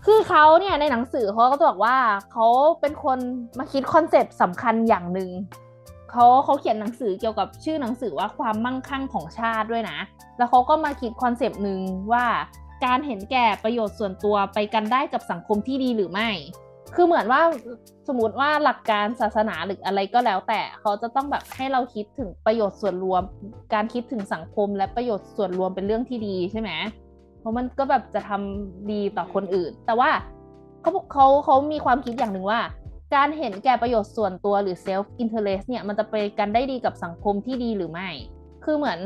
[0.05, 1.97] คือเขาเนี่ยในหนังสือเขาก็จะบอกว่า
[2.31, 2.47] เขา
[2.81, 3.19] เป็นคน
[3.57, 5.29] มาคิด concept สำคัญอย่างหนึ่ง
[6.11, 9.99] เขาเขาเขียนหนังสือเกี่ยวกับชื่อหนังสือว่าความมั่งคั่งของชาติด้วยนะ
[10.37, 11.79] แล้วเขาก็มาคิด concept หนึ่ง
[12.11, 12.25] ว่า
[12.85, 16.29] การเห็นแก่ประโยชน์ส่วนตัวไปกันได้กับสังคมที่ดีหรือไม่
[16.95, 17.41] คือเหมือนว่า
[18.07, 23.23] สมมติว่าหลักการศาสนาหรืออะไรก็แล้ว แต่เขาจะต้องแบบให้เราคิดถึงประโยชน์ส่วนรวม
[23.73, 26.71] การคิดถึงสังคมและประโยชน์ส่วนรวมเป็นเรื่องที่ดีใช่ไหม
[27.41, 30.09] เพราะมันก็แบบจะทำดีต่อคนอื่น แต่ว่า
[30.81, 32.59] เขาเขาเขามีความคิดอย่างหนึ่งว่า
[33.15, 38.09] การเห็นแก่ประโยชน์ส่วนตัวหรือ self interest เนี่ยมันจะไปกันได้ดีกับสังคมที่ดีหรือไม่
[38.63, 38.99] คือเหมือน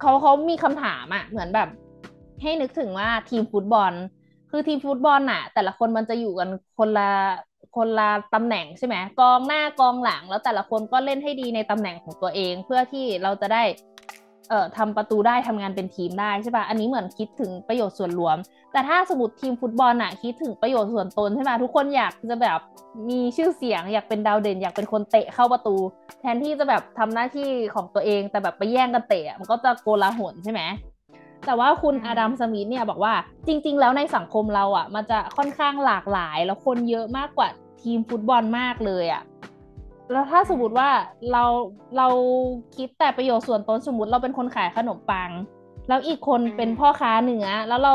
[0.00, 1.68] เขาเขามีคำถามอะเหมือนแบบ
[2.42, 3.92] ให้นึกถึงว่าทีมฟุตบอล
[4.50, 7.10] คือทีมฟุตบอลน่ะ แต่ละคนมันจะอยู่กันคนละ
[7.76, 13.62] คนละตำแหน่งใช่ไหมกองหน้ากองหลังแล้วแต่ละคนก็เล่นให้ดีในตำแหน่งของตัวเอง เพื่อที่เราจะได้
[14.48, 18.36] เอ่อทำประตูได้ทำงานเป็นทีมได้ใช่ปะอันนี้เหมือนคิดถึงประโยชน์ส่วนรวม
[18.72, 22.58] แต่ถ้าสมมติทีมฟุตบอลน่ะคิดถึงประโยชน์ส่วนตนใช่ไหมทุกคนอยากจะแบบ
[23.08, 25.76] มีชื่อเสียง อยากเป็นดาวเด่น อยากเป็นคนเตะเข้าประตู
[26.20, 30.62] แทนที่จะแบบทำหน้าที่ของตัวเองแต่แบบไปแย่งกันเตะมันก็จะโกลาหลใช่ไหม
[31.46, 33.14] แต่ว่าคุณอดัมสมิธเนี่ยบอกว่า
[33.46, 37.48] จริง ๆ แล้วในสังคมเราอะ มันจะค่อนข้างหลากหลาย แล้วคนเยอะมากกว่า
[37.82, 39.22] ทีมฟุตบอลมากเลยอะ
[40.12, 40.88] แล้วถ้าสมมติว่า
[41.32, 41.44] เรา
[41.96, 42.08] เรา
[42.76, 45.30] คิดแต่ประโยชน์ส่วนตนสมมติเราเป็นคนขายขนมปัง
[45.88, 47.94] แล้วอีกคนเป็นพ่อค้าเนื้อแล้วเรา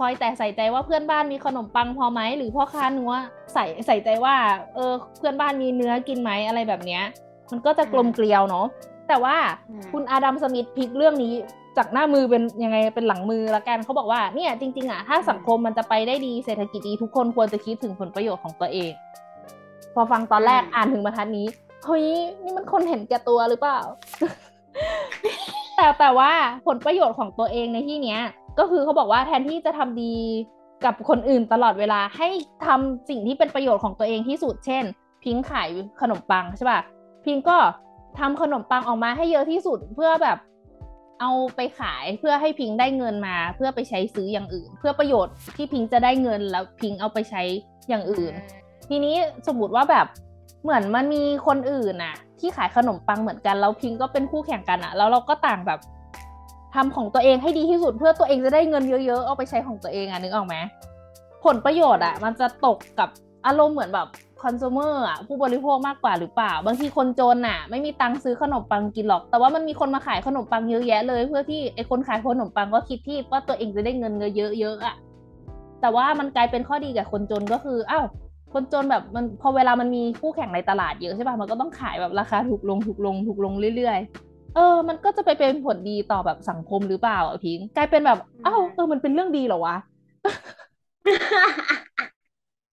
[0.00, 3.12] คอยแต่ใส่ใจว่าเพื่อนบ้านมีขนมปังพอไหมหรือพ่อค้าเนื้อ
[3.54, 4.36] ใส่ใส่ใจว่า
[4.74, 7.02] เออเพื่อนบ้านมีเนื้อกินไหมอะไรแบบเนี้ย
[7.50, 8.66] มันก็จะกลมเกลียวเนาะ
[9.08, 9.36] แต่ว่า
[9.92, 11.32] คุณอาดัมสมิธพลิกเรื่องนี้
[11.76, 18.92] จากหน้ามือเป็นยังไงเป็นหลังมือละกันเขาบอกว่าเนี่ยจริง ๆอะถ้าสังคมมันจะไปได้ดีเศรษฐกิจดีทุกคนควรจะคิดถึงผลประโยชน์ของตัวเอง
[19.94, 21.46] พอฟังตอนแรกอ่านถึงบรรทัดนี้
[21.84, 22.04] เฮ้ย
[22.42, 23.80] นี่มันคนเห็นแก่ตัวหรือเปล่า
[25.76, 26.30] แต่แต่ว่า
[26.66, 28.20] ผลประโยชน์ของตัวเองในที่เนี้ย
[28.58, 30.14] ก็คือเขาบอกว่าแทนที่จะทำดี
[30.84, 32.28] กับคนอื่นตลอดเวลาให้
[32.66, 34.84] ทำสิ่งที่เป็นประโยชน์ของตัวเองที่สุดเช่น
[35.24, 36.80] พิงขายขนมปังใช่ป่ะ
[37.24, 37.56] พิงก็
[38.18, 40.38] ทำขนมปังออกมาให้เยอะที่สุดเพื่อแบบ
[41.20, 47.42] เอาไปขายเพื่อให้พิงได้เงินมา เพื่อไปใช้ซื้ออย่างอื่น เพื่อประโยชน์ที่พิงจะได้เงินแล้วพิงเอาไปใช้
[47.88, 48.34] อย่างอื่น
[48.92, 49.16] ทีนี้
[49.48, 50.06] สมมติว่าแบบ
[50.62, 55.80] เหมือนมันมีคนอื่นน่ะ ที่ขายขนมปังเหมือนกันแล้วพิงก็เป็นคู่แข่งกันอะแล้วเราก็ต่างแบบ
[56.74, 60.56] ทำของตัวเองให้ดีที่สุดเพื่อตัวเองจะได้เงินเยอะๆเอาไปใช้ของตัวเองอะนึกออกไหม
[61.44, 63.08] ผลประโยชน์อะมันจะตกกับ
[63.46, 64.08] อารมณ์เหมือนแบบ
[64.42, 74.94] คอน sumer อะผู้บริโภคมากกว่าหรือเปล่า บางทีคนจนอะ ไม่มีตังค์ซื้อขนมปังกินหรอก แต่ว่ามันมีคนมาขายขนมปังเยอะแยะเลย เพื่อที่ไอ้คนขายขนมปังก็คิดที่ว่าตัวเองจะได้เงินเยอะๆอะ
[75.80, 78.06] แต่ว่ามันกลายเป็นข้อดีกับคนจนก็คืออ้าว
[78.52, 89.76] คนจนแบบมันพอเวลามันมีคู่แข่งในตลาดเยอะใช่ป่ะมันก็ต้องขายแบบราคาถูกลงถูกลงถูกลงเรื่อยๆ เออ มันก็จะไปเป็นผลดีต่อแบบสังคมหรือเปล่าอะพิงกลายเป็นแบบอ้าวเออมันเป็นเรื่องดีเหรอวะ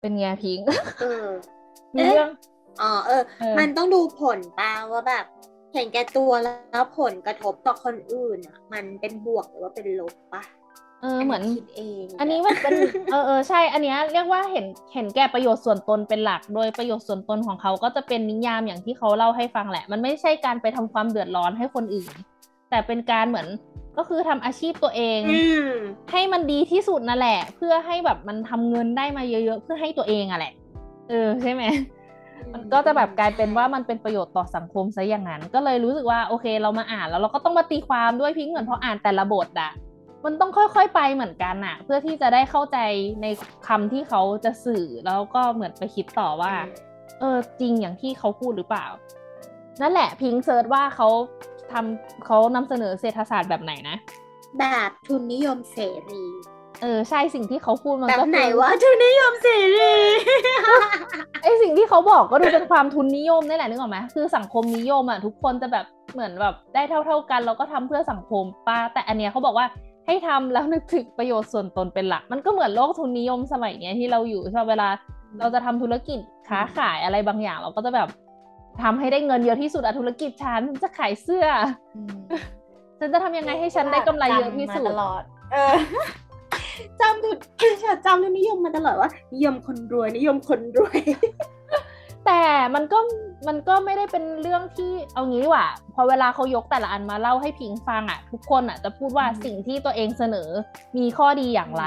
[0.02, 0.60] เป็นไงพิง
[1.02, 1.28] เออ
[1.96, 2.30] มีเรื่อง
[2.82, 3.22] อ๋อเออ
[3.60, 5.26] มันต้องดูผลป่าว่าแบบ
[5.74, 10.44] เห็นแก่ตัวแล้วผลกระทบต่อคนอื่นอะ มันเป็นบวกหรือว่าเป็นลบปะ
[11.02, 12.72] เออเหมือนคิดเอง อันนี้มันเป็น
[13.12, 22.14] เออเออใช่ อันนี้เรียกว่าเห็นเห็นแก่ประโยชน์ส่วนตนเป็นหลัก โดยประโยชน์ส่วนตนของเขาก็จะเป็นนิยามอย่างที่เขาเล่าให้ฟังแหละ มันไม่ใช่การไปทำความเดือดร้อนให้คนอื่น
[22.70, 23.48] แต่เป็นการเหมือน
[23.98, 25.20] ก็คือทำอาชีพตัวเอง
[26.12, 30.54] ให้มันดีที่สุดนั่นแหละ เพื่อให้แบบมันทำเงินได้มาเยอะๆเพื่อให้ตัวเองอะแหละ
[31.10, 31.64] เออใช่ไหม
[32.54, 39.72] มันก็จะแบบกลายเป็นว่ามันเป็นประโยชน์ต่อสังคมซะอย่างนั้น ก็เลยรู้สึกว่าโอเค เรามาอ่านแล้วเราก็ต้องมาตีความด้วยพิงเหมือนพออ่านแต่ละบทอะ
[40.26, 42.78] มันต้องค่อยๆไปเหมือนกันอะเพื่อที่จะได้เข้าใจ
[43.22, 43.28] ใน
[43.68, 46.54] คำที่เขาจะสื่อแล้วก็เหมือนไปคิดต่อว่า
[47.20, 48.88] เออจริงอย่างที่เขาพูดหรือเปล่า
[49.82, 51.08] นั่นแหละพิง search ว่าเขา
[51.72, 53.98] ทำเขานำเสนอเศรษฐศาสตร์แบบไหนนะ
[54.60, 55.78] แบบทุนนิยมเส
[56.12, 56.24] รี
[56.82, 59.94] เออใช่สิ่งที่เขาพูดมันก็ไหนว่าทุนนิยมเสรี
[61.44, 69.66] ไอ้สิ่งที่เขาบอกก็ดูเป็นความทุนนิยมนี่แหละนึกออกไหมคือสังคมนิยมอะทุกคนจะแบบเหมือนแบบได้เท่า ๆกันเราก็ทำเพื่อสังคมป้าแต่อันเนี้ยเขาบอกว่า
[70.08, 74.88] ให้ทำแล้วนึกถึงประโยชน์ส่วนตนเป็นหลัก มันก็เหมือนโลกทุนนิยมสมัยเนี้ยที่เราอยู่ชอบเวลา
[75.40, 78.10] เราจะทำธุรกิจค้าขายอะไรบางอย่าง เราก็จะแบบ
[78.82, 81.46] ทำให้ได้เงินเยอะที่สุดอะธุรกิจฉันจะขายเสื้อ
[83.00, 85.76] ฉันจะทำยังไงให้ฉันได้กำไรเยอะที่สุดตลอด เออ
[87.02, 87.38] จำถูก
[88.06, 91.00] จำทุนนิยมมาตลอดว่า นิยมคนรวยนิยมคนรวย
[92.26, 92.42] แต่
[92.76, 93.00] มันก็
[93.48, 100.50] มันก็ไม่ได้เป็นเรื่องที่เอางี้ว่ะพอเวลาเขายกแต่ละอันมาเล่าให้พิงฟังอะ ทุกคนอะจะพูดว่าสิ่งที่ตัวเองเสนอ
[100.98, 101.86] มีข้อดีอย่างไร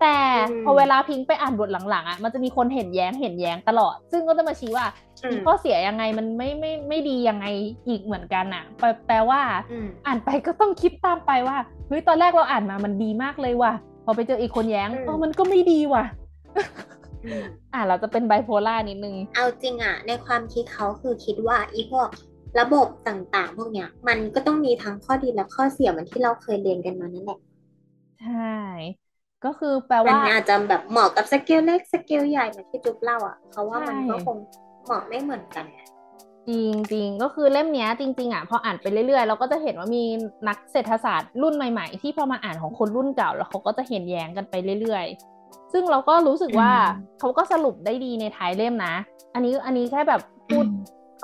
[0.00, 0.18] แต่
[0.64, 4.86] พอเวลาพิงไปอ่านบทหลังๆอะมันจะมีคนเห็นแย้งเห็นแย้งตลอด ซึ่งก็จะมาชี้ว่า
[5.30, 7.46] มีข้อเสียยังไงมันไม่ไม่ไม่ดียังไง
[7.88, 8.64] อีกเหมือนกันอะ
[9.06, 9.40] แปลว่า
[10.06, 11.56] อ่านไปก็ต้องคิดตามไปว่า
[11.88, 13.72] เฮ้ยตอนแรกเราอ่านมามันดีมากเลยว่ะ
[14.04, 16.04] พอไปเจออีกคนแย้งเออมันก็ไม่ดีว่ะ
[17.72, 22.08] อ่าเราจะเป็นไบโพล่านิดนึง เอาจริงอะ ในความคิดเขาคือคิดว่าอีพวก
[22.58, 27.38] ระบบต่างๆ พวกเนี้ย มันก็ต้องมีทั้งข้อดีและข้อเสียเหมือนที่เราเคยเรียนกันมานั่นแหละ
[28.18, 28.98] ใช่
[29.42, 34.36] ก็คือแปลว่ามันอาจจะแบบเหมาะกับสเกลเล็กสเกลใหญ่เหมือนที่จุ๊บเล่าอะเขาว่ามันก็คง
[34.84, 35.66] เหมาะไม่เหมือนกัน
[36.48, 40.04] จริงจริงก็คือเล่มนี้จริง ๆอะพออ่านไปเรื่อยๆ เราก็จะเห็นว่ามี
[40.48, 45.37] นักเศรษฐศาสตร์รุ่นใหม่ ๆ ที่พอมาอ่านของคนรุ่นเก่า แล้วเขาก็จะเห็นแย้งกันไปเรื่อยๆ
[45.72, 46.72] ซึ่งเราก็รู้สึกว่า
[47.18, 48.94] เขาก็สรุปได้ดีในท้ายเล่มนะ
[49.34, 50.66] อันนี้อันนี้แค่แบบพูด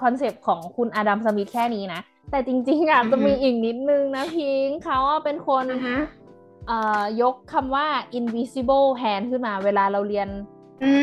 [0.02, 5.64] concept ของคุณอดัมสมิธแค่นี้นะ แต่จริงๆอะจะมีอีกนิดนึงนะพิงเขาเป็นคน
[7.22, 7.86] ยกคำว่า
[8.18, 10.28] invisible hand ขึ้นมาเวลาเราเรียน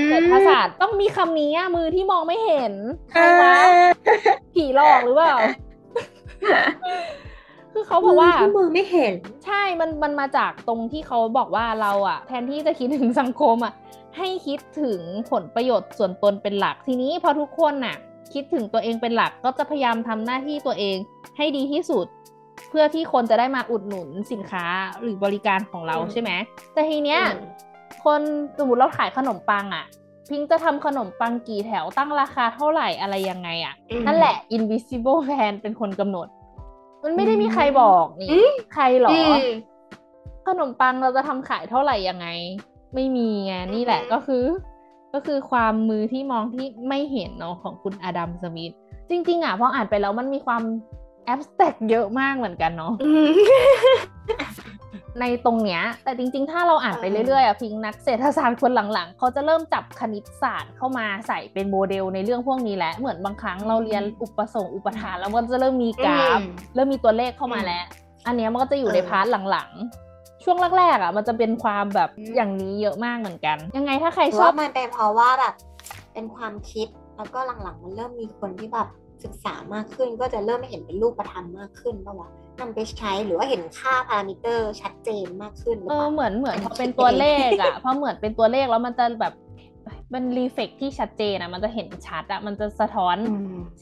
[0.08, 2.74] เศรษฐศาสตร์ต้องมีคำนี้มือที่มองไม่เห็น
[3.12, 3.56] ใครวะ
[4.54, 5.36] ผีหลอกหรือเปล่า
[7.74, 9.14] คือเขาบอกว่าที่มือไม่เห็น
[9.46, 13.74] ใช่ มันมันมาจากตรงที่เขาบอกว่าเราอะแทนที่จะคิดถึงสังคมอะ
[14.18, 17.96] ให้คิดถึงผลประโยชน์ส่วนตนเป็นหลักทีนี้พอทุกคนน่ะ
[18.34, 20.98] คิดถึงตัวเองเป็นหลักก็จะพยายามทำหน้าที่ตัวเอง
[21.38, 22.06] ให้ดีที่สุด
[22.70, 24.66] เพื่อที่คนจะได้มาอุดหนุนสินค้า
[25.02, 26.32] หรือบริการของเราใช่ไหม
[26.74, 27.22] แต่ทีเนี้ย
[28.06, 28.22] คน
[28.58, 29.86] สมมติเราขายขนมปังอะ
[30.30, 33.74] พิงจะทำขนมปังกี่แถวตั้งราคาเท่าไหร่อะไรยังไงอะ
[34.08, 36.28] นั่นแหละ invisible hand เป็นคนกำหนด
[37.04, 39.12] มันไม่ได้มีใครบอกนี่ใครหรอ
[40.48, 42.28] ขนมปังเราจะทำขายเท่าไหร่ยังไง
[42.96, 44.44] ไม่มีไงนี่แหละก็คือ
[45.14, 48.74] ก็คือความมือที่มองที่ไม่เห็นเนาะของคุณอดัมสมิธ
[49.10, 50.64] จริง ๆ อะพออ่านไปแล้วมันมีความ
[51.26, 52.94] abstract เยอะมากเหมือนกันเนาะ
[55.20, 66.40] ในตรงเนี้ยแต่จริง ๆ ถ้าเราอ่านไปเรื่อยๆอะพิงนักเศรษฐศาสตร์คนหลังๆ เขาจะเริ่มจับคณิตศาสตร์เข้ามาใส่เป็นโมเดลในเรื่องพวกนี้แล้วเหมือนบางครั้งเราเรียนอุปสงค์อุปทาน แล้วมันจะเริ่มมีกราฟ
[66.76, 67.84] เริ่มมีตัวเลขเข้ามาแล้ว
[68.28, 75.54] อันนี้มันก็จะอยู่ใน part หลังๆ ช่วงแรกๆอะ มันจะเป็นความแบบอย่างนี้เยอะมากเหมือนกัน ยังไงถ้าใครชอบมันเป็นเพราะว่าแบบ
[76.14, 78.88] เป็นความคิดแล้วก็หลังๆ มันเริ่มมีคนที่แบบ
[79.24, 89.34] ศึกษามากขึ้นก็จะเริ่มเห็นเป็นรูปธรรมมากขึ้นป่าววะ นำไปใช้หรือว่าเห็นค่าพารามิเตอร์ชัดเจนมากขึ้นเออเหมือนเหมือนพอเป็นตัวเลขอะพอเหมือนเป็นตัวเลขแล้วมันจะแบบ
[90.14, 93.18] มัน reflect ที่ชัดเจนอะมันจะเห็นชัดอะมันจะสะท้อน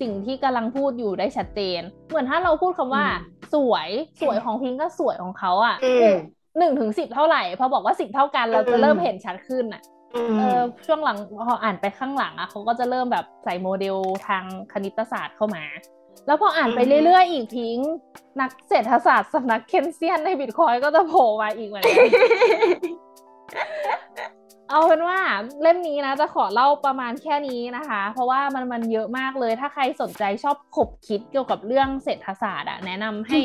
[0.01, 3.05] สิ่งที่กำลังพูดอยู่ได้ชัดเจน เหมือนถ้าเราพูดคำว่า
[3.53, 3.89] สวย
[4.21, 5.75] สวยของพิงก็สวยของเขาอะ
[6.57, 9.81] หนึ่งถึงสิบเท่าไหร่ พอบอกว่าสิบเท่ากันเราจะเริ่มเห็นชัดขึ้นอะ
[10.39, 15.63] เออช่วงหลังพออ่านไปข้างหลังอะเขาก็จะเริ่มแบบใส่โมเดลทางคณิตศาสตร์เข้ามา
[16.27, 17.77] แล้วพออ่านไปเรื่อยๆ อีกทิ้ง
[18.41, 21.97] นักเศรษฐศาสตร์สำนักเคนเซียนในบิตคอยก็จะโผล่มาอีกเหมือนกัน
[24.69, 25.19] เอาเป็นว่า
[25.61, 33.39] เล่มนี้นะจะขอเล่าประมาณแค่นี้นะคะ เพราะว่ามันมันเยอะมากเลย ถ้าใครสนใจชอบขบคิดเกี่ยวกับเรื่องเศรษฐศาสตร์อะแนะนำให้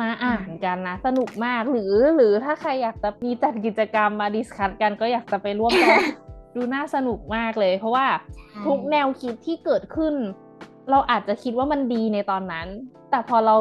[0.00, 5.98] มาอ่านกันนะ สนุกมากหรือหรือถ้าใครอยากจะมีจัดกิจกรรมมาดิสคัทกันก็อยากจะไปร่วมกัน
[6.54, 8.06] ดูน่าสนุกมากเลย เพราะว่า
[8.66, 10.14] ทุกแนวคิดที่เกิดขึ้น
[10.90, 12.66] เราอาจจะคิดว่ามันดีในตอนนั้น
[13.10, 13.56] แต่พอเรา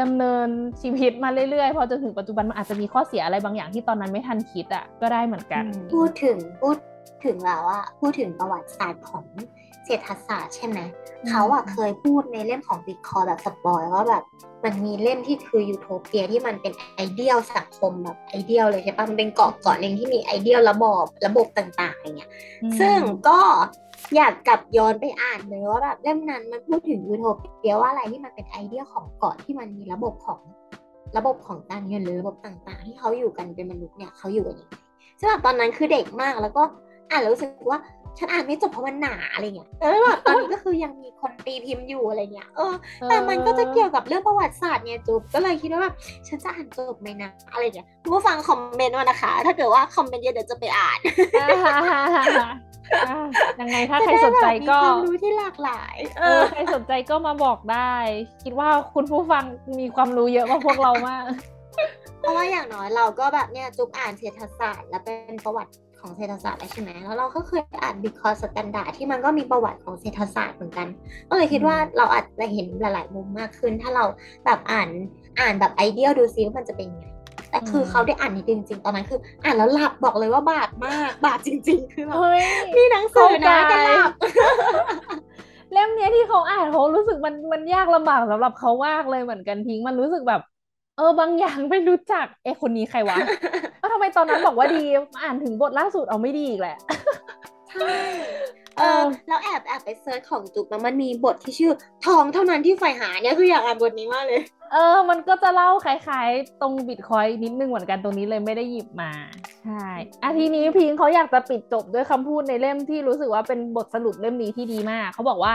[0.00, 0.48] ดำเนิน
[0.80, 5.64] ชีวิตมาเรื่อยๆ พอจนถึงปัจจุบันมันอาจจะมีข้อเสียอะไรบางอย่างที่ตอนนั้นไม่ทันคิดอะก็ได้เหมือนกัน
[5.94, 6.76] พูดถึงพูด
[7.24, 9.24] ถึงแล้วอะพูดถึงประวัติศาสตร์ของ
[9.84, 10.78] เศรษฐศาสตร์ใช่ไหม
[11.28, 14.24] เขาอะเคยพูดในเล่มของบิตคอยน์แบบ spoil ว่าแบบ
[14.64, 22.30] มันมีเล่มที่คือยูโทเปียที่มันเป็น ideal สังคมแบบ ideal เลยใช่ปะมันเป็นเกาะเกาะหนึ่งที่มี ideal ระบบระบบต่างๆอย่างเงี้ย
[22.80, 23.38] ซึ่งก็
[24.16, 27.24] อยากกลับย้อนไปอ่านเลยว่าแบบเล่มนั้นมันพูดถึงยูโท
[27.58, 30.40] เปียว่าอะไรที่มันเป็นไอเดียของเกาะที่มันมีระบบของ
[31.16, 34.74] ระบบของการเงินหรือระบบต่างๆ ที่เขาอยู่กันเป็นมนุษย์เนี่ยเขาอยู่กันยังไง
[35.18, 36.62] ซึ่งแบบตอนนั้นคือเด็กมากแล้วก็
[37.10, 37.78] อ่านแล้วรู้สึกว่า
[38.18, 42.74] ฉันอ่านไม่จบเพราะมันหนาอะไรเงี้ยเออแบบตอนนี้ก็คือยังมีคนตีพิมพ์อยู่อะไรเงี้ยเออ
[43.08, 45.94] แต่มันก็จะเกี่ยวกับเรื่องประวัติศาสตร์เนี่ยจุ๊บก็เลยคิดว่าแบบ
[46.28, 50.98] ฉันจะอ่านจบไหมนะอะไรเงี้ยผู้ฟังคอมเมนต์มานะคะ ถ้าเกิดว่าคอมเมนต์เยอะเดี๋ยวจะไปอ่าน
[53.60, 57.94] ยังไงถ้าใครสนใจก็ความรู้ที่หลากหลาย เออใครสนใจก็มาบอกได้
[58.42, 59.44] คิดว่าคุณผู้ฟัง
[59.78, 61.24] มีความรู้เยอะกว่าพวกเรามาก
[62.20, 70.86] เพราะว่าอย่างน้อยเราก็แบบเนี่ยจุ๊บอ่านเศรษฐศาสตร์ และเป็นประวัติ ของเศรษฐศาสตร์ใช่ไหมแล้วเราก็เคยอ่าน Bitcoin Standard ที่มันก็มีประวัติของเศรษฐศาสตร์เหมือนกัน
[71.28, 74.04] ก็เลยคิดว่าเราอาจจะเห็นหลาย ๆ มุมมากขึ้น ถ้าเรา
[74.44, 74.88] แบบอ่าน
[75.40, 77.06] อ่านแบบไอเดียดูซิว่ามันจะเป็นยังไง
[77.50, 82.16] แต่คือเขาได้อ่านจริงๆตอนนั้นคือ อ่านแล้วหลับบอกเลยว่าบาดมากบาดจริง ๆ คือแบบ
[82.76, 84.10] มีหนังสือนะแต่หลับ
[85.72, 90.40] เล่มนี้ที่เขาอ่านเขารู้สึกมันมันยากลำบากสำหรับเขามากเลยเหมือนกันพิง มันรู้สึกแบบ
[90.96, 93.18] เออบางอย่างไม่รู้จัก เอคนนี้ใครวะ
[93.80, 94.84] เออทำไมตอนนั้นบอกว่าดี
[95.22, 96.76] อ่านถึงบทล่าสุดเอาไม่ดีอีกแหละ
[97.72, 97.96] ใช่
[98.78, 101.72] เออแล้วแอบแอบไป search ของจุ๊บแล้วมันมีบทที่ชื่อ
[102.06, 104.40] ทองเท่านั้นที่ใฝ่หาเนี่ยคืออยากอ่านบทนี้มากเลย
[104.72, 109.10] เออ มันก็จะเล่าคล้ายๆ ตรงบิตคอยน์นิดนึงเหมือนกันตรงนี้เลยไม่ได้หยิบมา
[109.64, 109.86] ใช่
[110.22, 115.54] อาทีนี้พิงเขาอยากจะปิดจบด้วยคำพูดในเล่มที่รู้สึกว่าเป็นบทสรุปเล่มนี้ที่ดีมาก เขาบอกว่า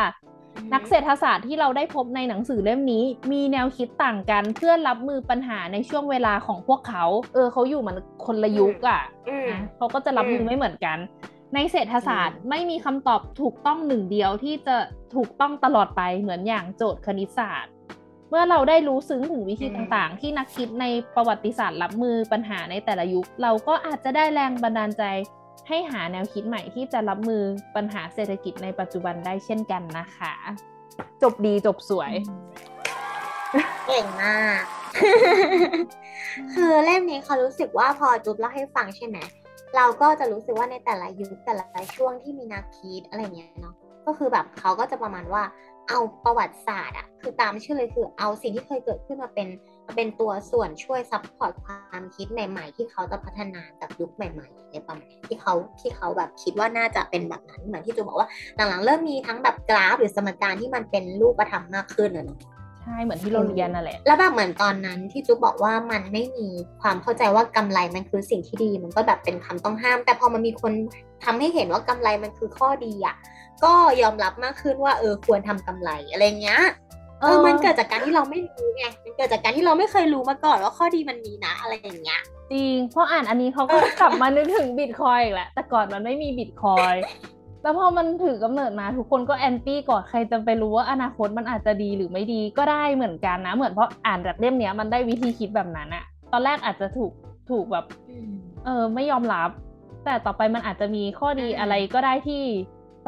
[0.73, 9.01] นักเศรษฐศาสตร์ที่เราได้พบในหนังสือเล่มนี้ มีแนวคิดต่างกันเพื่อรับมือปัญหาในช่วงเวลาของพวกเขา เออเขาอยู่เหมือนคนละยุคอะ่ะ
[9.49, 10.97] นะเขาก็จะรับมือไม่เหมือนกัน
[11.55, 14.77] ในเศรษฐศาสตร์ไม่มีคำตอบถูกต้องหนึ่งเดียวที่จะ
[15.15, 17.71] ถูกต้องตลอดไปเหมือนอย่างโจทย์คณิตศาสตร์
[18.29, 20.85] เมื่อเราได้รู้ซึ้งถึงวิธีต่างๆ ที่นักคิดใน
[21.15, 25.03] ประวัติศาสตร์รับมือปัญหาในแต่ละยุค เราก็อาจจะได้แรงบันดาลใจ
[25.67, 27.43] ให้หาแนวคิดใหม่ที่จะรับมือ
[27.75, 30.33] ปัญหาเศรษฐกิจในปัจจุบันได้เช่นกันนะคะ
[31.21, 32.13] จบดีจบสวย
[33.87, 34.61] เก่งมาก
[36.53, 39.17] คือเล่มนี้เขารู้สึกว่าพอจุ๊บเล่าให้ฟังใช่ไหม
[39.75, 41.65] เราก็จะรู้สึกว่าในแต่ละยุคแต่ละ
[41.95, 45.43] ช่วงที่มีนาคีดอะไรเงี้ยเนาะก็คือแบบเขาก็จะประมาณว่า
[45.89, 62.39] เอาประวัติศาสตร์อะคือตามชื่อเลยคือเอาสิ่งที่เคยเกิดขึ้นมาเป็นมา เป็นตัวส่วนช่วย support ความคิดใหม่ ๆ ที่เขาจะพัฒนาจากยุคใหม่ๆในประมาณที่เขาที่เขาแบบคิดว่าน่าจะเป็นแบบนั้นเหมือนที่จุ๊บบอกว่าหลังๆเริ่มมีทั้งแบบกราฟหรือสมการที่มันเป็นรูปธรรมมากขึ้นอะเนาะ
[62.83, 66.47] ใช่เหมือนที่เราเรียนนั่นแหละแล้วแบบเหมือนตอนนั้นที่จุ๊บบอกว่ามันไม่มี
[66.81, 70.73] ความเข้าใจว่ากำไรมันคือสิ่งที่ดี มันก็แบบเป็นคำต้องห้าม แต่พอมันมีคน
[71.23, 73.15] ทำให้เห็นว่ากำไรมันคือข้อดีอะ
[73.63, 76.61] ก็ยอมรับมากขึ้นว่าเออควรทำกำไรอะไรเงี้ย
[77.21, 86.95] เออ มันเกิดจากการที่เราไม่รู้ไง มันเกิดจากการที่เราไม่เคยรู้มาก่อนว่าข้อดีมันมีนะ อะไรอย่างเงี้ย จริง เพราะอ่านอันนี้เขาก็กลับมานึกถึงบิตคอยอีกแหละ แต่ก่อนมันไม่มีบิตคอย
[87.63, 97.11] แล้วพอมันถือกำเนิดมาทุกคนก็แอนตี้ก่อน ใครจะไปรู้ว่าอนาคตมันอาจจะดีหรือไม่ดีก็ได้เหมือนกันนะ เหมือนเพราะอ่านจากเล่มเนี้ยมันได้วิธีคิดแบบนั้นอะตอนแรกอาจจะถูก
[97.49, 97.85] ถูกแบบ
[98.65, 99.49] เออ ไม่ยอมรับ
[100.05, 102.43] แต่ต่อไปมันอาจจะมีข้อดีอะไรก็ได้ที่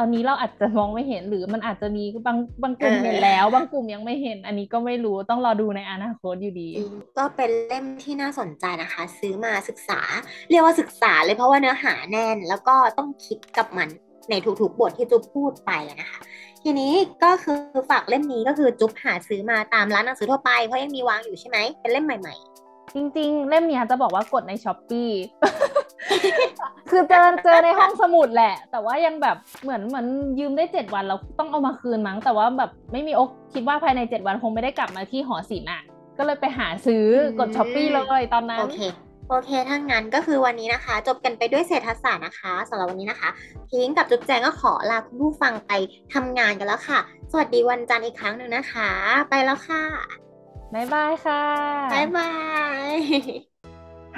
[0.02, 6.70] ตอนนี้เราอาจจะมองไม่เห็นหรือมันอาจจะมีบางบางกลุ่มเออเห็นแล้ว บางกลุ่มยังไม่เห็น อันนี้ก็ไม่รู้ต้องรอดูในอนาคตอยู่ดี
[7.18, 10.02] ก็เป็นเล่มที่น่าสนใจนะคะ ซื้อมาศึกษา
[10.50, 13.88] เรียกว่าศึกษาเลยเพราะว่าเนื้อหาแน่น แล้วก็ต้องคิดกับมัน
[14.30, 16.20] ในทุกๆบทที่จุ๊บพูดไปอะนะคะ
[16.64, 16.94] ทีนี้
[17.24, 22.36] ก็คือฝากเล่มนี้ก็คือจุ๊บหาซื้อมาตามร้านหนังสือทั่วไปเพราะยังมีวางอยู่ใช่ไหมเป็นเล่มใหม่
[22.96, 25.04] จริง ๆ เล่มเนี้ยจะบอกว่ากดใน Shopee
[26.90, 30.06] คือเจอเจอในห้องสมุดแหละ แต่ว่ายังแบบเหมือนเหมือน
[30.40, 35.82] ยืมได้เจ็ดวันเราต้องเอามาคืนมั้ง แต่ว่าแบบไม่มีโอกาสคิดว่าภายในเจ็ดวันคงไม่ได้กลับมาที่หอศิลป์อะ
[36.18, 38.80] ก็เลยไปหาซื้ออกด Shopee เลยตอนๆนั้น โอเค
[39.30, 43.30] โอเคถ้างั้นก็คือวันนี้นะคะ จบกันไปด้วยเศรษฐศาสตร์นะคะสำหรับวันนี้นะคะ
[43.70, 45.72] พิงกับจุ๊บแจงก็ขอลาคุณผู้ฟังไป
[46.14, 47.00] ทำงานกันแล้วค่ะ
[47.32, 48.90] สวัสดีวันจันทร์อีกครั้งหนึ่งนะคะ
[49.30, 49.84] ไปแล้วค่ะ
[50.74, 51.44] บ๊ายบายค่ะ
[51.92, 52.30] บ๊ายบา
[52.92, 53.49] ย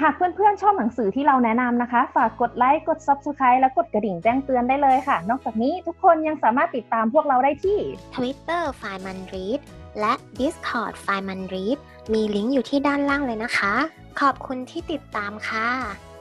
[0.02, 7.78] หากเพื่อนๆ ชอบหนังสือที่เราแนะนำนะคะ ฝากกดไลค์ กด Subscribe และกดกระดิ่งแจ้งเตือนได้เลยค่ะ นอกจากนี้ทุกคนยังสามารถติดตามพวกเราได้ที่
[8.14, 9.60] Twitter ไฟมันรีด
[10.00, 11.78] และ Discord ไฟมันรีด
[12.12, 13.74] มีลิงก์อยู่ที่ด้านล่างเลยนะคะ
[14.20, 16.11] ขอบคุณที่ติดตามค่ะ